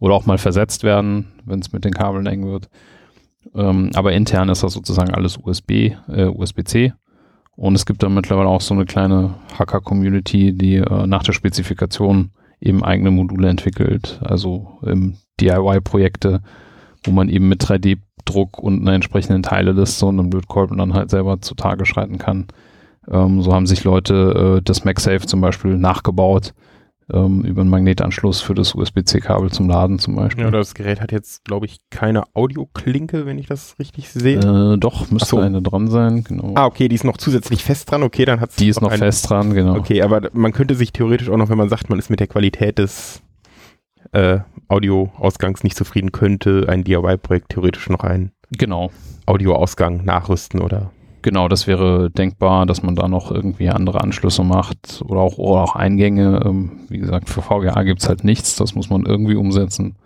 oder 0.00 0.14
auch 0.14 0.26
mal 0.26 0.38
versetzt 0.38 0.82
werden, 0.82 1.26
wenn 1.44 1.60
es 1.60 1.72
mit 1.72 1.84
den 1.84 1.94
Kabeln 1.94 2.26
eng 2.26 2.46
wird. 2.46 2.68
Ähm, 3.54 3.90
aber 3.94 4.12
intern 4.12 4.48
ist 4.48 4.62
das 4.62 4.72
sozusagen 4.72 5.14
alles 5.14 5.38
USB, 5.38 5.92
äh, 6.08 6.24
USB-C. 6.24 6.92
Und 7.56 7.74
es 7.74 7.86
gibt 7.86 8.02
da 8.02 8.08
mittlerweile 8.08 8.48
auch 8.48 8.60
so 8.60 8.74
eine 8.74 8.84
kleine 8.84 9.34
Hacker-Community, 9.56 10.52
die 10.52 10.76
äh, 10.76 11.06
nach 11.06 11.22
der 11.22 11.32
Spezifikation 11.32 12.30
eben 12.60 12.84
eigene 12.84 13.10
Module 13.10 13.48
entwickelt, 13.48 14.20
also 14.24 14.78
ähm, 14.86 15.16
DIY-Projekte, 15.40 16.42
wo 17.04 17.10
man 17.10 17.28
eben 17.28 17.48
mit 17.48 17.62
3D-Druck 17.62 18.58
und 18.58 18.80
einer 18.80 18.94
entsprechenden 18.94 19.42
Teileliste 19.42 20.06
und 20.06 20.18
einem 20.18 20.30
Lötkolben 20.30 20.78
dann 20.78 20.94
halt 20.94 21.10
selber 21.10 21.40
zutage 21.40 21.84
schreiten 21.86 22.18
kann. 22.18 22.46
Ähm, 23.10 23.42
so 23.42 23.52
haben 23.52 23.66
sich 23.66 23.84
Leute 23.84 24.58
äh, 24.58 24.62
das 24.62 24.84
MagSafe 24.84 25.26
zum 25.26 25.40
Beispiel 25.40 25.76
nachgebaut 25.76 26.54
ähm, 27.12 27.42
über 27.42 27.60
einen 27.60 27.70
Magnetanschluss 27.70 28.40
für 28.40 28.54
das 28.54 28.74
USB-C-Kabel 28.74 29.50
zum 29.50 29.68
Laden 29.68 29.98
zum 29.98 30.16
Beispiel. 30.16 30.44
Ja, 30.44 30.50
das 30.50 30.74
Gerät 30.74 31.00
hat 31.00 31.12
jetzt, 31.12 31.44
glaube 31.44 31.66
ich, 31.66 31.78
keine 31.90 32.24
Audioklinke, 32.34 33.26
wenn 33.26 33.38
ich 33.38 33.46
das 33.46 33.78
richtig 33.78 34.10
sehe. 34.10 34.38
Äh, 34.38 34.78
doch, 34.78 35.10
müsste 35.10 35.30
so. 35.30 35.38
eine 35.38 35.60
dran 35.62 35.88
sein, 35.88 36.24
genau. 36.24 36.52
Ah, 36.54 36.66
okay, 36.66 36.88
die 36.88 36.94
ist 36.94 37.04
noch 37.04 37.16
zusätzlich 37.16 37.62
fest 37.64 37.90
dran. 37.90 38.02
Okay, 38.02 38.24
dann 38.24 38.40
hat 38.40 38.58
die 38.58 38.68
ist 38.68 38.80
noch 38.80 38.90
eine, 38.90 38.98
fest 38.98 39.28
dran, 39.28 39.54
genau. 39.54 39.76
Okay, 39.76 40.02
aber 40.02 40.30
man 40.32 40.52
könnte 40.52 40.74
sich 40.74 40.92
theoretisch 40.92 41.28
auch 41.28 41.36
noch, 41.36 41.50
wenn 41.50 41.58
man 41.58 41.68
sagt, 41.68 41.90
man 41.90 41.98
ist 41.98 42.10
mit 42.10 42.20
der 42.20 42.26
Qualität 42.26 42.78
des 42.78 43.22
äh, 44.12 44.40
Audioausgangs 44.68 45.62
nicht 45.62 45.76
zufrieden, 45.76 46.12
könnte 46.12 46.66
ein 46.68 46.84
DIY-Projekt 46.84 47.50
theoretisch 47.50 47.88
noch 47.88 48.04
einen 48.04 48.32
Genau, 48.56 48.90
Audioausgang 49.26 50.04
nachrüsten 50.04 50.60
oder 50.60 50.90
genau, 51.24 51.48
das 51.48 51.66
wäre 51.66 52.10
denkbar, 52.10 52.66
dass 52.66 52.84
man 52.84 52.94
da 52.94 53.08
noch 53.08 53.32
irgendwie 53.32 53.68
andere 53.70 54.02
Anschlüsse 54.02 54.44
macht 54.44 55.02
oder 55.08 55.20
auch, 55.20 55.38
oder 55.38 55.62
auch 55.62 55.74
Eingänge. 55.74 56.42
Ähm, 56.44 56.72
wie 56.88 56.98
gesagt, 56.98 57.28
für 57.28 57.42
VGA 57.42 57.82
gibt's 57.82 58.08
halt 58.08 58.22
nichts, 58.22 58.54
das 58.54 58.76
muss 58.76 58.90
man 58.90 59.04
irgendwie 59.04 59.34
umsetzen. 59.34 59.96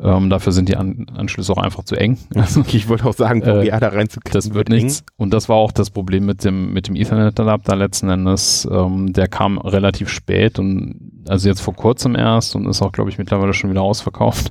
Ähm, 0.00 0.30
dafür 0.30 0.52
sind 0.52 0.68
die 0.68 0.76
An 0.76 1.06
Anschlüsse 1.14 1.52
auch 1.52 1.58
einfach 1.58 1.84
zu 1.84 1.94
eng. 1.94 2.18
Okay, 2.56 2.78
ich 2.78 2.88
wollte 2.88 3.04
auch 3.06 3.12
sagen, 3.12 3.42
Äh, 3.42 3.66
VGA 3.66 3.78
da 3.78 3.88
reinzukriegen. 3.88 4.32
Das 4.32 4.54
wird 4.54 4.70
nichts. 4.70 5.04
Und 5.16 5.32
das 5.32 5.48
war 5.48 5.56
auch 5.56 5.70
das 5.70 5.90
Problem 5.90 6.24
mit 6.24 6.42
dem, 6.42 6.72
mit 6.72 6.88
dem 6.88 6.96
Ethernet-Adapter 6.96 7.76
letzten 7.76 8.08
Endes. 8.08 8.66
Ähm, 8.72 9.12
der 9.12 9.28
kam 9.28 9.58
relativ 9.58 10.08
spät 10.08 10.58
und 10.58 11.12
also 11.28 11.48
jetzt 11.48 11.60
vor 11.60 11.74
kurzem 11.74 12.16
erst 12.16 12.56
und 12.56 12.66
ist 12.66 12.82
auch, 12.82 12.90
glaube 12.90 13.10
ich, 13.10 13.18
mittlerweile 13.18 13.52
schon 13.52 13.70
wieder 13.70 13.82
ausverkauft, 13.82 14.50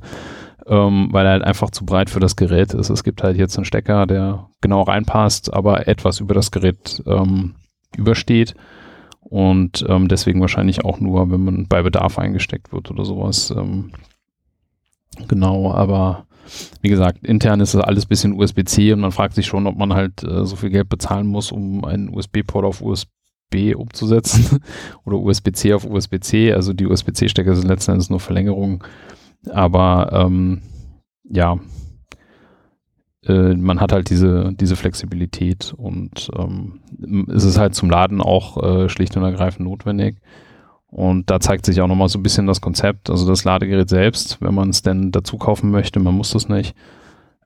ähm, 0.71 1.09
weil 1.11 1.25
er 1.25 1.33
halt 1.33 1.43
einfach 1.43 1.69
zu 1.69 1.85
breit 1.85 2.09
für 2.09 2.21
das 2.21 2.37
Gerät 2.37 2.73
ist. 2.73 2.89
Es 2.89 3.03
gibt 3.03 3.23
halt 3.23 3.35
jetzt 3.35 3.57
einen 3.57 3.65
Stecker, 3.65 4.07
der 4.07 4.47
genau 4.61 4.83
reinpasst, 4.83 5.53
aber 5.53 5.89
etwas 5.89 6.21
über 6.21 6.33
das 6.33 6.49
Gerät 6.49 7.03
ähm, 7.05 7.55
übersteht. 7.97 8.55
Und 9.19 9.85
ähm, 9.89 10.07
deswegen 10.07 10.39
wahrscheinlich 10.39 10.85
auch 10.85 11.01
nur, 11.01 11.29
wenn 11.29 11.43
man 11.43 11.67
bei 11.67 11.83
Bedarf 11.83 12.17
eingesteckt 12.17 12.71
wird 12.71 12.89
oder 12.89 13.03
sowas. 13.03 13.51
Ähm, 13.51 13.91
genau, 15.27 15.73
aber 15.73 16.25
wie 16.81 16.89
gesagt, 16.89 17.25
intern 17.25 17.59
ist 17.59 17.73
das 17.73 17.83
alles 17.83 18.05
bisschen 18.05 18.33
USB-C 18.33 18.93
und 18.93 19.01
man 19.01 19.11
fragt 19.11 19.35
sich 19.35 19.47
schon, 19.47 19.67
ob 19.67 19.77
man 19.77 19.93
halt 19.93 20.23
äh, 20.23 20.45
so 20.45 20.55
viel 20.55 20.69
Geld 20.69 20.87
bezahlen 20.87 21.27
muss, 21.27 21.51
um 21.51 21.83
einen 21.83 22.15
USB-Port 22.15 22.63
auf 22.63 22.81
USB 22.81 23.75
umzusetzen 23.75 24.59
oder 25.03 25.17
USB-C 25.17 25.73
auf 25.73 25.85
USB-C. 25.85 26.53
Also 26.53 26.71
die 26.71 26.87
USB-C-Stecker 26.87 27.55
sind 27.55 27.67
letzten 27.67 27.91
Endes 27.91 28.09
nur 28.09 28.21
Verlängerungen. 28.21 28.81
Aber 29.49 30.09
ähm, 30.13 30.61
ja, 31.23 31.57
äh, 33.25 33.53
man 33.53 33.79
hat 33.79 33.91
halt 33.91 34.09
diese, 34.09 34.53
diese 34.53 34.75
Flexibilität 34.75 35.73
und 35.75 36.29
ähm, 36.37 37.27
es 37.33 37.43
ist 37.43 37.57
halt 37.57 37.75
zum 37.75 37.89
Laden 37.89 38.21
auch 38.21 38.61
äh, 38.61 38.89
schlicht 38.89 39.15
und 39.17 39.23
ergreifend 39.23 39.67
notwendig. 39.67 40.17
Und 40.87 41.29
da 41.29 41.39
zeigt 41.39 41.65
sich 41.65 41.79
auch 41.81 41.87
nochmal 41.87 42.09
so 42.09 42.19
ein 42.19 42.23
bisschen 42.23 42.47
das 42.47 42.59
Konzept, 42.59 43.09
also 43.09 43.25
das 43.25 43.45
Ladegerät 43.45 43.89
selbst, 43.89 44.41
wenn 44.41 44.53
man 44.53 44.69
es 44.69 44.81
denn 44.81 45.11
dazu 45.11 45.37
kaufen 45.37 45.71
möchte, 45.71 46.01
man 46.01 46.15
muss 46.15 46.31
das 46.31 46.49
nicht, 46.49 46.75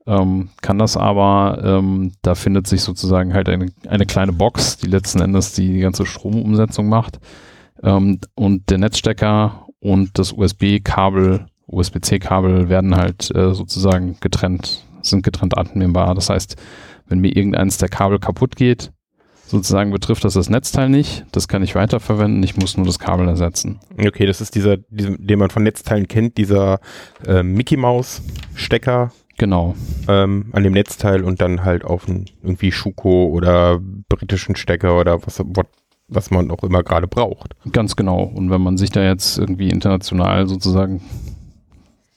ähm, 0.08 0.50
kann 0.62 0.80
das 0.80 0.98
aber, 0.98 1.62
ähm, 1.64 2.12
da 2.24 2.34
findet 2.36 2.68
sich 2.68 2.82
sozusagen 2.82 3.34
halt 3.34 3.48
eine, 3.50 3.68
eine 3.88 4.06
kleine 4.06 4.34
Box, 4.34 4.78
die 4.78 4.88
letzten 4.88 5.22
Endes 5.22 5.54
die, 5.54 5.74
die 5.74 5.80
ganze 5.80 6.06
Stromumsetzung 6.06 6.90
macht. 6.90 7.20
Ähm, 7.84 8.20
und 8.34 8.70
der 8.70 8.80
Netzstecker 8.80 9.68
und 9.80 10.18
das 10.18 10.32
USB-Kabel, 10.32 11.46
USB-C-Kabel 11.68 12.70
werden 12.70 12.96
halt 12.96 13.34
äh, 13.36 13.54
sozusagen 13.54 14.18
getrennt, 14.20 14.86
sind 15.02 15.24
getrennt 15.24 15.58
anwendbar. 15.58 16.16
Das 16.16 16.30
heißt, 16.30 16.56
wenn 17.08 17.20
mir 17.20 17.36
irgendeines 17.36 17.78
der 17.78 17.90
Kabel 17.90 18.20
kaputt 18.20 18.56
geht, 18.56 18.92
sozusagen 19.48 19.92
betrifft 19.92 20.24
das 20.24 20.34
das 20.34 20.50
Netzteil 20.50 20.90
nicht. 20.90 21.26
Das 21.32 21.48
kann 21.48 21.64
ich 21.64 21.76
weiterverwenden. 21.76 22.42
Ich 22.44 22.58
muss 22.58 22.78
nur 22.78 22.86
das 22.86 23.00
Kabel 23.00 23.28
ersetzen. 23.28 23.80
Okay, 23.98 24.26
das 24.26 24.42
ist 24.42 24.56
dieser, 24.56 24.78
dieser 24.90 25.18
den 25.18 25.40
man 25.40 25.50
von 25.50 25.64
Netzteilen 25.64 26.08
kennt, 26.08 26.38
dieser 26.38 26.80
äh, 27.26 27.44
Mickey 27.44 27.78
Maus 27.78 28.22
Stecker 28.56 29.12
Genau. 29.38 29.76
ähm, 30.08 30.46
an 30.54 30.64
dem 30.64 30.74
Netzteil 30.74 31.24
und 31.24 31.42
dann 31.42 31.66
halt 31.66 31.84
auf 31.84 32.08
einen 32.08 32.26
irgendwie 32.42 32.72
Schuko 32.72 33.28
oder 33.28 33.80
britischen 34.08 34.56
Stecker 34.56 34.98
oder 34.98 35.26
was, 35.26 35.40
what, 35.40 35.68
was 36.08 36.32
man 36.32 36.52
auch 36.52 36.64
immer 36.64 36.84
gerade 36.84 37.08
braucht. 37.08 37.54
Ganz 37.72 37.96
genau. 37.98 38.24
Und 38.24 38.50
wenn 38.50 38.62
man 38.62 38.78
sich 38.78 38.92
da 38.92 39.04
jetzt 39.04 39.38
irgendwie 39.38 39.70
international 39.70 40.48
sozusagen 40.48 41.02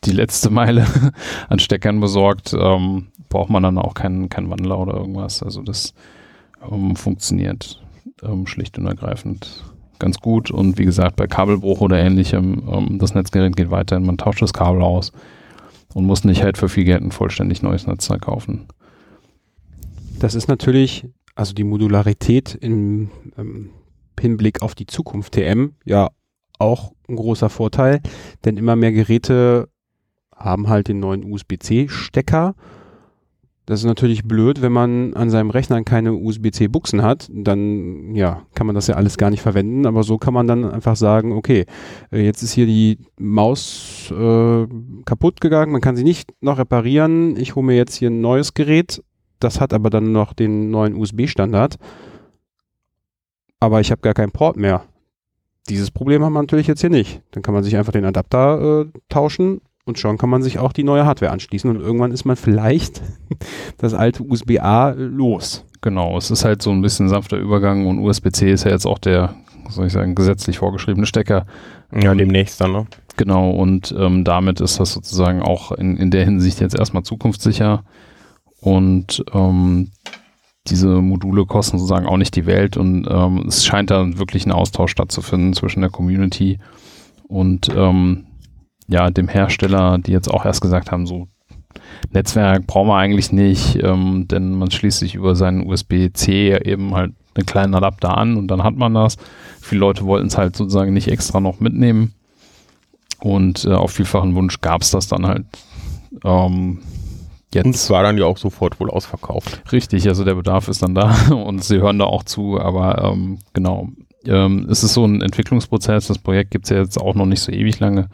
die 0.05 0.13
letzte 0.13 0.51
Meile 0.51 0.87
an 1.49 1.59
Steckern 1.59 2.01
besorgt, 2.01 2.55
ähm, 2.59 3.09
braucht 3.29 3.51
man 3.51 3.63
dann 3.63 3.79
auch 3.79 3.95
keinen 3.95 4.29
keinen 4.29 4.51
Wandler 4.51 4.79
oder 4.79 4.95
irgendwas. 4.95 5.43
Also 5.43 5.63
das 5.63 5.95
ähm, 6.71 6.97
funktioniert 6.97 7.83
ähm, 8.23 8.47
schlicht 8.47 8.79
und 8.79 8.87
ergreifend 8.87 9.65
ganz 9.99 10.19
gut. 10.21 10.51
Und 10.51 10.79
wie 10.79 10.85
gesagt, 10.85 11.17
bei 11.17 11.27
Kabelbruch 11.27 11.81
oder 11.81 11.99
ähnlichem, 11.99 12.63
ähm, 12.71 12.99
das 12.99 13.15
Netzgerät 13.15 13.57
geht 13.57 13.71
weiterhin, 13.71 14.07
man 14.07 14.19
tauscht 14.19 14.43
das 14.43 14.53
Kabel 14.53 14.83
aus 14.83 15.13
und 15.95 16.07
muss 16.07 16.25
nicht 16.25 16.43
halt 16.43 16.59
für 16.59 16.69
viel 16.69 16.85
Geld 16.85 17.03
ein 17.03 17.13
vollständig 17.13 17.63
neues 17.63 17.87
Netzteil 17.87 18.19
kaufen. 18.19 18.69
Das 20.19 20.35
ist 20.35 20.49
natürlich, 20.49 21.07
also 21.35 21.53
die 21.55 21.65
Modularität 21.65 22.55
im 22.55 23.11
ähm, 23.37 23.71
Hinblick 24.19 24.63
auf 24.63 24.75
die 24.75 24.87
Zukunft 24.87 25.35
TM, 25.35 25.75
ja 25.85 26.11
auch 26.59 26.93
ein 27.09 27.17
großer 27.17 27.51
Vorteil, 27.51 28.01
denn 28.45 28.57
immer 28.57 28.75
mehr 28.75 28.93
Geräte 28.93 29.69
haben 30.39 30.69
halt 30.69 30.89
den 30.89 31.01
neuen 31.01 31.25
USB-C-Stecker. 31.25 32.55
Das 33.69 33.81
ist 33.81 33.87
natürlich 33.87 34.25
blöd, 34.25 34.63
wenn 34.63 34.73
man 34.73 35.13
an 35.13 35.29
seinem 35.29 35.51
Rechner 35.51 35.83
keine 35.85 36.15
USB-C-Buchsen 36.15 37.03
hat, 37.03 37.29
dann 37.31 38.15
ja, 38.15 38.47
kann 38.55 38.67
man 38.67 38.75
das 38.75 38.87
ja 38.87 38.95
alles 38.95 39.19
gar 39.19 39.29
nicht 39.29 39.43
verwenden, 39.43 39.85
aber 39.85 40.05
so 40.05 40.17
kann 40.17 40.33
man 40.33 40.47
dann 40.47 40.65
einfach 40.65 40.97
sagen, 40.97 41.33
okay, 41.33 41.67
äh, 42.11 42.25
jetzt 42.25 42.43
ist 42.43 42.53
hier 42.53 42.65
die 42.65 42.99
Maus 43.19 44.11
äh, 44.11 44.67
kaputt 45.05 45.43
gegangen, 45.43 45.73
man 45.73 45.83
kann 45.83 45.97
sie 45.97 46.05
nicht 46.05 46.33
noch 46.41 46.57
reparieren, 46.57 47.37
ich 47.37 47.57
hole 47.57 47.67
mir 47.67 47.77
jetzt 47.77 47.95
hier 47.95 48.09
ein 48.09 48.23
neues 48.23 48.55
Gerät, 48.55 49.03
das 49.39 49.61
hat 49.61 49.75
aber 49.75 49.91
dann 49.91 50.13
noch 50.13 50.33
den 50.33 50.71
neuen 50.71 50.95
USB-Standard, 50.95 51.77
aber 53.61 53.81
ich 53.81 53.91
habe 53.91 54.01
gar 54.01 54.15
keinen 54.15 54.33
Port 54.33 54.57
mehr. 54.57 54.85
Dieses 55.69 55.91
Problem 55.91 56.25
haben 56.25 56.33
wir 56.33 56.41
natürlich 56.41 56.69
jetzt 56.69 56.81
hier 56.81 56.89
nicht. 56.89 57.21
Dann 57.33 57.43
kann 57.43 57.53
man 57.53 57.63
sich 57.63 57.77
einfach 57.77 57.93
den 57.93 58.07
Adapter 58.07 58.87
äh, 58.87 58.99
tauschen 59.11 59.61
und 59.89 59.99
schon 59.99 60.19
kann 60.19 60.31
man 60.31 60.43
sich 60.43 60.59
auch 60.59 60.73
die 60.73 60.85
neue 60.85 61.05
Hardware 61.05 61.33
anschließen 61.33 61.69
und 61.69 61.81
irgendwann 61.81 62.13
ist 62.13 62.25
man 62.25 62.37
vielleicht 62.37 63.03
das 63.79 63.95
alte 63.95 64.23
USB-A 64.23 64.91
los. 64.91 65.65
Genau, 65.81 66.17
es 66.17 66.31
ist 66.31 66.45
halt 66.45 66.63
so 66.63 66.71
ein 66.71 66.83
bisschen 66.83 67.09
sanfter 67.09 67.39
Übergang 67.39 67.87
und 67.87 67.99
USB-C 67.99 68.51
ist 68.51 68.65
ja 68.65 68.71
jetzt 68.71 68.87
auch 68.87 68.99
der, 68.99 69.35
soll 69.69 69.87
ich 69.87 69.93
sagen, 69.93 70.15
gesetzlich 70.15 70.59
vorgeschriebene 70.59 71.07
Stecker. 71.07 71.47
Ja, 71.93 72.15
demnächst 72.15 72.61
dann, 72.61 72.73
ne? 72.73 72.87
Genau, 73.17 73.51
und 73.51 73.95
ähm, 73.99 74.25
damit 74.25 74.61
ist 74.61 74.79
das 74.79 74.93
sozusagen 74.93 75.43
auch 75.43 75.73
in, 75.73 75.97
in 75.97 76.11
der 76.11 76.25
Hinsicht 76.25 76.61
jetzt 76.61 76.79
erstmal 76.79 77.03
zukunftssicher. 77.03 77.83
Und 78.61 79.25
ähm, 79.33 79.91
diese 80.67 81.01
Module 81.01 81.47
kosten 81.47 81.79
sozusagen 81.79 82.07
auch 82.07 82.17
nicht 82.17 82.37
die 82.37 82.47
Welt 82.47 82.77
und 82.77 83.07
ähm, 83.11 83.45
es 83.49 83.65
scheint 83.65 83.91
da 83.91 84.19
wirklich 84.19 84.47
ein 84.47 84.53
Austausch 84.53 84.91
stattzufinden 84.91 85.53
zwischen 85.53 85.81
der 85.81 85.91
Community 85.91 86.59
und 87.27 87.69
ähm, 87.75 88.27
ja, 88.89 89.11
dem 89.11 89.29
Hersteller, 89.29 89.99
die 89.99 90.13
jetzt 90.13 90.29
auch 90.29 90.45
erst 90.45 90.61
gesagt 90.61 90.91
haben, 90.91 91.07
so 91.07 91.29
Netzwerk 92.13 92.67
brauchen 92.67 92.89
wir 92.89 92.97
eigentlich 92.97 93.33
nicht, 93.33 93.83
ähm, 93.83 94.27
denn 94.29 94.53
man 94.53 94.71
schließt 94.71 94.99
sich 94.99 95.15
über 95.15 95.35
seinen 95.35 95.67
USB-C 95.67 96.59
eben 96.65 96.95
halt 96.95 97.13
einen 97.35 97.47
kleinen 97.47 97.75
Adapter 97.75 98.17
an 98.17 98.37
und 98.37 98.49
dann 98.49 98.65
hat 98.65 98.77
man 98.77 98.95
das. 98.95 99.17
Viele 99.61 99.81
Leute 99.81 100.05
wollten 100.05 100.29
es 100.29 100.39
halt 100.39 100.57
sozusagen 100.57 100.93
nicht 100.93 101.09
extra 101.09 101.41
noch 101.41 101.61
mitnehmen 101.61 102.15
und 103.21 103.65
äh, 103.65 103.75
auf 103.75 103.93
vielfachen 103.93 104.35
Wunsch 104.35 104.61
gab 104.61 104.83
es 104.83 104.91
das 104.91 105.09
dann 105.09 105.27
halt 105.27 105.45
ähm, 106.25 106.81
jetzt. 107.53 107.67
Und 107.67 107.75
es 107.75 107.91
war 107.91 108.03
dann 108.03 108.19
ja 108.19 108.25
auch 108.25 108.39
sofort 108.39 108.81
wohl 108.81 108.91
ausverkauft. 108.91 109.63
Richtig, 109.73 110.09
also 110.09 110.25
der 110.25 110.35
Bedarf 110.35 110.69
ist 110.69 110.83
dann 110.83 110.95
da 110.95 111.15
und 111.31 111.63
sie 111.63 111.79
hören 111.79 111.99
da 111.99 112.07
auch 112.07 112.25
zu, 112.25 112.61
aber 112.61 113.05
ähm, 113.05 113.39
genau. 113.53 113.89
Ähm, 114.25 114.67
es 114.69 114.83
ist 114.83 114.95
so 114.95 115.05
ein 115.05 115.23
Entwicklungsprozess, 115.23 116.09
das 116.09 116.19
Projekt 116.19 116.51
gibt 116.51 116.65
es 116.65 116.71
ja 116.71 116.79
jetzt 116.79 117.01
auch 117.01 117.15
noch 117.15 117.27
nicht 117.27 117.41
so 117.41 117.53
ewig 117.53 117.79
lange. 117.79 118.09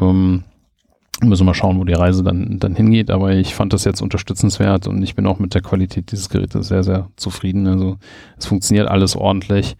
Ähm, 0.00 0.44
müssen 1.22 1.42
wir 1.42 1.46
mal 1.46 1.54
schauen, 1.54 1.78
wo 1.78 1.84
die 1.84 1.94
Reise 1.94 2.22
dann, 2.22 2.58
dann 2.58 2.74
hingeht, 2.74 3.10
aber 3.10 3.32
ich 3.32 3.54
fand 3.54 3.72
das 3.72 3.84
jetzt 3.84 4.02
unterstützenswert 4.02 4.86
und 4.86 5.02
ich 5.02 5.14
bin 5.14 5.26
auch 5.26 5.38
mit 5.38 5.54
der 5.54 5.62
Qualität 5.62 6.12
dieses 6.12 6.28
Gerätes 6.28 6.68
sehr, 6.68 6.82
sehr 6.82 7.08
zufrieden. 7.16 7.66
Also 7.66 7.96
es 8.36 8.46
funktioniert 8.46 8.88
alles 8.88 9.16
ordentlich. 9.16 9.76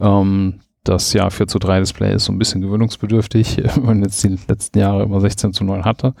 Ähm, 0.00 0.60
das 0.84 1.12
ja 1.12 1.28
4 1.28 1.48
zu 1.48 1.58
3 1.58 1.80
Display 1.80 2.14
ist 2.14 2.26
so 2.26 2.32
ein 2.32 2.38
bisschen 2.38 2.60
gewöhnungsbedürftig, 2.60 3.58
wenn 3.74 3.84
man 3.84 4.02
jetzt 4.02 4.22
die 4.22 4.38
letzten 4.48 4.78
Jahre 4.78 5.02
immer 5.02 5.20
16 5.20 5.52
zu 5.52 5.64
9 5.64 5.84
hatte. 5.84 6.14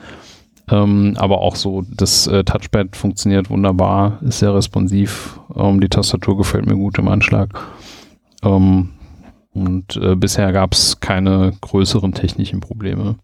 Ähm, 0.70 1.14
aber 1.16 1.38
auch 1.38 1.56
so, 1.56 1.82
das 1.88 2.26
äh, 2.26 2.44
Touchpad 2.44 2.94
funktioniert 2.94 3.48
wunderbar, 3.48 4.18
ist 4.22 4.40
sehr 4.40 4.54
responsiv. 4.54 5.40
Ähm, 5.54 5.80
die 5.80 5.88
Tastatur 5.88 6.36
gefällt 6.36 6.66
mir 6.66 6.74
gut 6.74 6.98
im 6.98 7.08
Anschlag. 7.08 7.58
Ähm, 8.42 8.90
und 9.54 9.96
äh, 9.96 10.14
bisher 10.14 10.52
gab 10.52 10.74
es 10.74 11.00
keine 11.00 11.52
größeren 11.60 12.12
technischen 12.12 12.60
Probleme. 12.60 13.16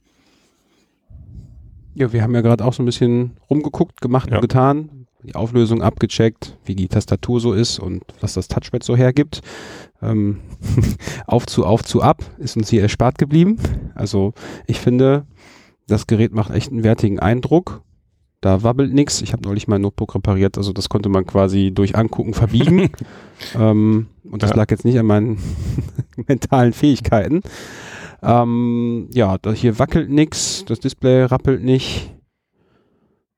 Ja, 1.94 2.12
wir 2.12 2.22
haben 2.22 2.34
ja 2.34 2.40
gerade 2.40 2.64
auch 2.64 2.72
so 2.72 2.82
ein 2.82 2.86
bisschen 2.86 3.36
rumgeguckt, 3.48 4.00
gemacht 4.00 4.28
Ja. 4.30 4.36
und 4.36 4.42
getan, 4.42 5.06
die 5.22 5.34
Auflösung 5.34 5.80
abgecheckt, 5.82 6.56
wie 6.64 6.74
die 6.74 6.88
Tastatur 6.88 7.40
so 7.40 7.52
ist 7.52 7.78
und 7.78 8.02
was 8.20 8.34
das 8.34 8.48
Touchpad 8.48 8.82
so 8.82 8.96
hergibt. 8.96 9.40
Ähm, 10.02 10.40
auf 11.26 11.46
zu, 11.46 11.64
auf 11.64 11.82
zu, 11.84 12.02
ab 12.02 12.22
ist 12.38 12.56
uns 12.56 12.68
hier 12.68 12.82
erspart 12.82 13.16
geblieben. 13.18 13.58
Also 13.94 14.34
ich 14.66 14.80
finde, 14.80 15.24
das 15.86 16.06
Gerät 16.06 16.32
macht 16.34 16.50
echt 16.52 16.70
einen 16.72 16.84
wertigen 16.84 17.20
Eindruck. 17.20 17.82
Da 18.40 18.62
wabbelt 18.62 18.92
nichts. 18.92 19.22
Ich 19.22 19.32
habe 19.32 19.42
neulich 19.44 19.68
mein 19.68 19.80
Notebook 19.80 20.14
repariert, 20.14 20.58
also 20.58 20.74
das 20.74 20.90
konnte 20.90 21.08
man 21.08 21.24
quasi 21.24 21.70
durch 21.72 21.96
Angucken 21.96 22.34
verbiegen. 22.34 22.90
ähm, 23.58 24.08
und 24.30 24.42
das 24.42 24.50
Ja. 24.50 24.56
lag 24.56 24.70
jetzt 24.70 24.84
nicht 24.84 24.98
an 24.98 25.06
meinen 25.06 25.38
mentalen 26.26 26.72
Fähigkeiten. 26.74 27.40
Ähm, 28.24 29.08
ja, 29.12 29.38
da 29.38 29.52
hier 29.52 29.78
wackelt 29.78 30.10
nix, 30.10 30.64
das 30.66 30.80
Display 30.80 31.24
rappelt 31.24 31.62
nicht. 31.62 32.10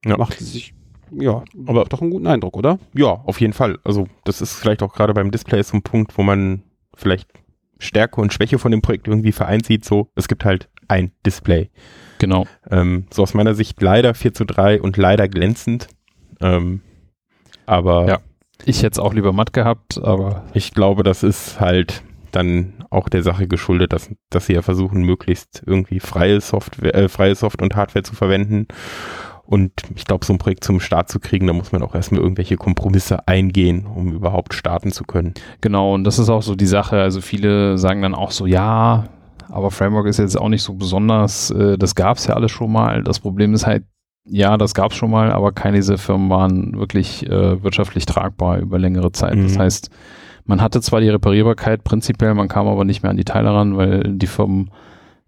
Ja. 0.04 0.16
Macht 0.16 0.38
sich, 0.38 0.74
ja, 1.10 1.42
Aber- 1.66 1.84
doch 1.84 2.00
einen 2.00 2.10
guten 2.10 2.26
Eindruck, 2.26 2.56
oder? 2.56 2.78
Ja, 2.94 3.06
auf 3.08 3.40
jeden 3.40 3.52
Fall. 3.52 3.78
Also 3.84 4.06
das 4.24 4.40
ist 4.40 4.54
vielleicht 4.54 4.82
auch 4.82 4.92
gerade 4.92 5.14
beim 5.14 5.30
Display 5.30 5.62
so 5.62 5.76
ein 5.76 5.82
Punkt, 5.82 6.16
wo 6.16 6.22
man 6.22 6.62
vielleicht 6.94 7.28
Stärke 7.78 8.20
und 8.20 8.32
Schwäche 8.32 8.58
von 8.58 8.70
dem 8.70 8.82
Projekt 8.82 9.08
irgendwie 9.08 9.32
vereint 9.32 9.66
sieht. 9.66 9.84
So, 9.84 10.08
es 10.14 10.28
gibt 10.28 10.44
halt 10.44 10.68
ein 10.88 11.10
Display. 11.26 11.70
Genau. 12.18 12.46
Ähm, 12.70 13.06
so 13.12 13.22
aus 13.22 13.34
meiner 13.34 13.54
Sicht 13.54 13.82
leider 13.82 14.14
4 14.14 14.32
zu 14.32 14.44
3 14.44 14.80
und 14.80 14.96
leider 14.96 15.28
glänzend. 15.28 15.88
Ähm, 16.40 16.80
aber 17.66 18.06
Ja. 18.08 18.18
Ich 18.64 18.78
hätte 18.78 18.92
es 18.92 18.98
auch 18.98 19.12
lieber 19.12 19.34
matt 19.34 19.52
gehabt, 19.52 19.98
aber 20.02 20.44
ich 20.54 20.72
glaube, 20.72 21.02
das 21.02 21.22
ist 21.22 21.60
halt 21.60 22.02
dann 22.36 22.84
auch 22.90 23.08
der 23.08 23.22
Sache 23.22 23.48
geschuldet, 23.48 23.92
dass, 23.92 24.10
dass 24.30 24.46
sie 24.46 24.52
ja 24.54 24.62
versuchen, 24.62 25.02
möglichst 25.02 25.62
irgendwie 25.66 25.98
freie 26.00 26.40
Software, 26.40 26.94
äh, 26.94 27.08
freie 27.08 27.34
Soft 27.34 27.62
und 27.62 27.74
Hardware 27.74 28.02
zu 28.04 28.14
verwenden. 28.14 28.66
Und 29.44 29.72
ich 29.94 30.04
glaube, 30.04 30.24
so 30.24 30.32
ein 30.32 30.38
Projekt 30.38 30.64
zum 30.64 30.80
Start 30.80 31.08
zu 31.08 31.20
kriegen, 31.20 31.46
da 31.46 31.52
muss 31.52 31.70
man 31.70 31.82
auch 31.82 31.94
erstmal 31.94 32.20
irgendwelche 32.20 32.56
Kompromisse 32.56 33.28
eingehen, 33.28 33.86
um 33.86 34.12
überhaupt 34.12 34.54
starten 34.54 34.90
zu 34.90 35.04
können. 35.04 35.34
Genau, 35.60 35.94
und 35.94 36.02
das 36.04 36.18
ist 36.18 36.28
auch 36.28 36.42
so 36.42 36.56
die 36.56 36.66
Sache. 36.66 37.00
Also 37.00 37.20
viele 37.20 37.78
sagen 37.78 38.02
dann 38.02 38.14
auch 38.14 38.32
so, 38.32 38.46
ja, 38.46 39.04
aber 39.48 39.70
Framework 39.70 40.06
ist 40.06 40.18
jetzt 40.18 40.36
auch 40.36 40.48
nicht 40.48 40.62
so 40.62 40.74
besonders. 40.74 41.50
Äh, 41.52 41.78
das 41.78 41.94
gab 41.94 42.16
es 42.16 42.26
ja 42.26 42.34
alles 42.34 42.50
schon 42.50 42.72
mal. 42.72 43.04
Das 43.04 43.20
Problem 43.20 43.54
ist 43.54 43.66
halt, 43.66 43.84
ja, 44.28 44.56
das 44.56 44.74
gab 44.74 44.90
es 44.90 44.96
schon 44.96 45.12
mal, 45.12 45.30
aber 45.30 45.52
keine 45.52 45.76
dieser 45.76 45.98
Firmen 45.98 46.28
waren 46.28 46.76
wirklich 46.76 47.24
äh, 47.28 47.62
wirtschaftlich 47.62 48.06
tragbar 48.06 48.58
über 48.58 48.80
längere 48.80 49.12
Zeit. 49.12 49.36
Das 49.38 49.54
Mhm. 49.54 49.58
heißt, 49.60 49.90
man 50.46 50.62
hatte 50.62 50.80
zwar 50.80 51.00
die 51.00 51.08
Reparierbarkeit 51.08 51.84
prinzipiell, 51.84 52.34
man 52.34 52.48
kam 52.48 52.66
aber 52.66 52.84
nicht 52.84 53.02
mehr 53.02 53.10
an 53.10 53.16
die 53.16 53.24
Teile 53.24 53.52
ran, 53.52 53.76
weil 53.76 54.14
die 54.14 54.26
Firmen 54.26 54.70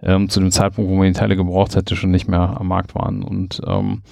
ähm, 0.02 0.28
zu 0.28 0.40
dem 0.40 0.50
Zeitpunkt, 0.50 0.90
wo 0.90 0.94
man 0.94 1.06
die 1.06 1.18
Teile 1.18 1.37
gebraucht 1.37 1.76
hätte, 1.76 1.96
schon 1.96 2.10
nicht 2.10 2.28
mehr 2.28 2.56
am 2.58 2.68
Markt 2.68 2.94
waren. 2.94 3.22
Und 3.22 3.60
ähm, 3.66 4.02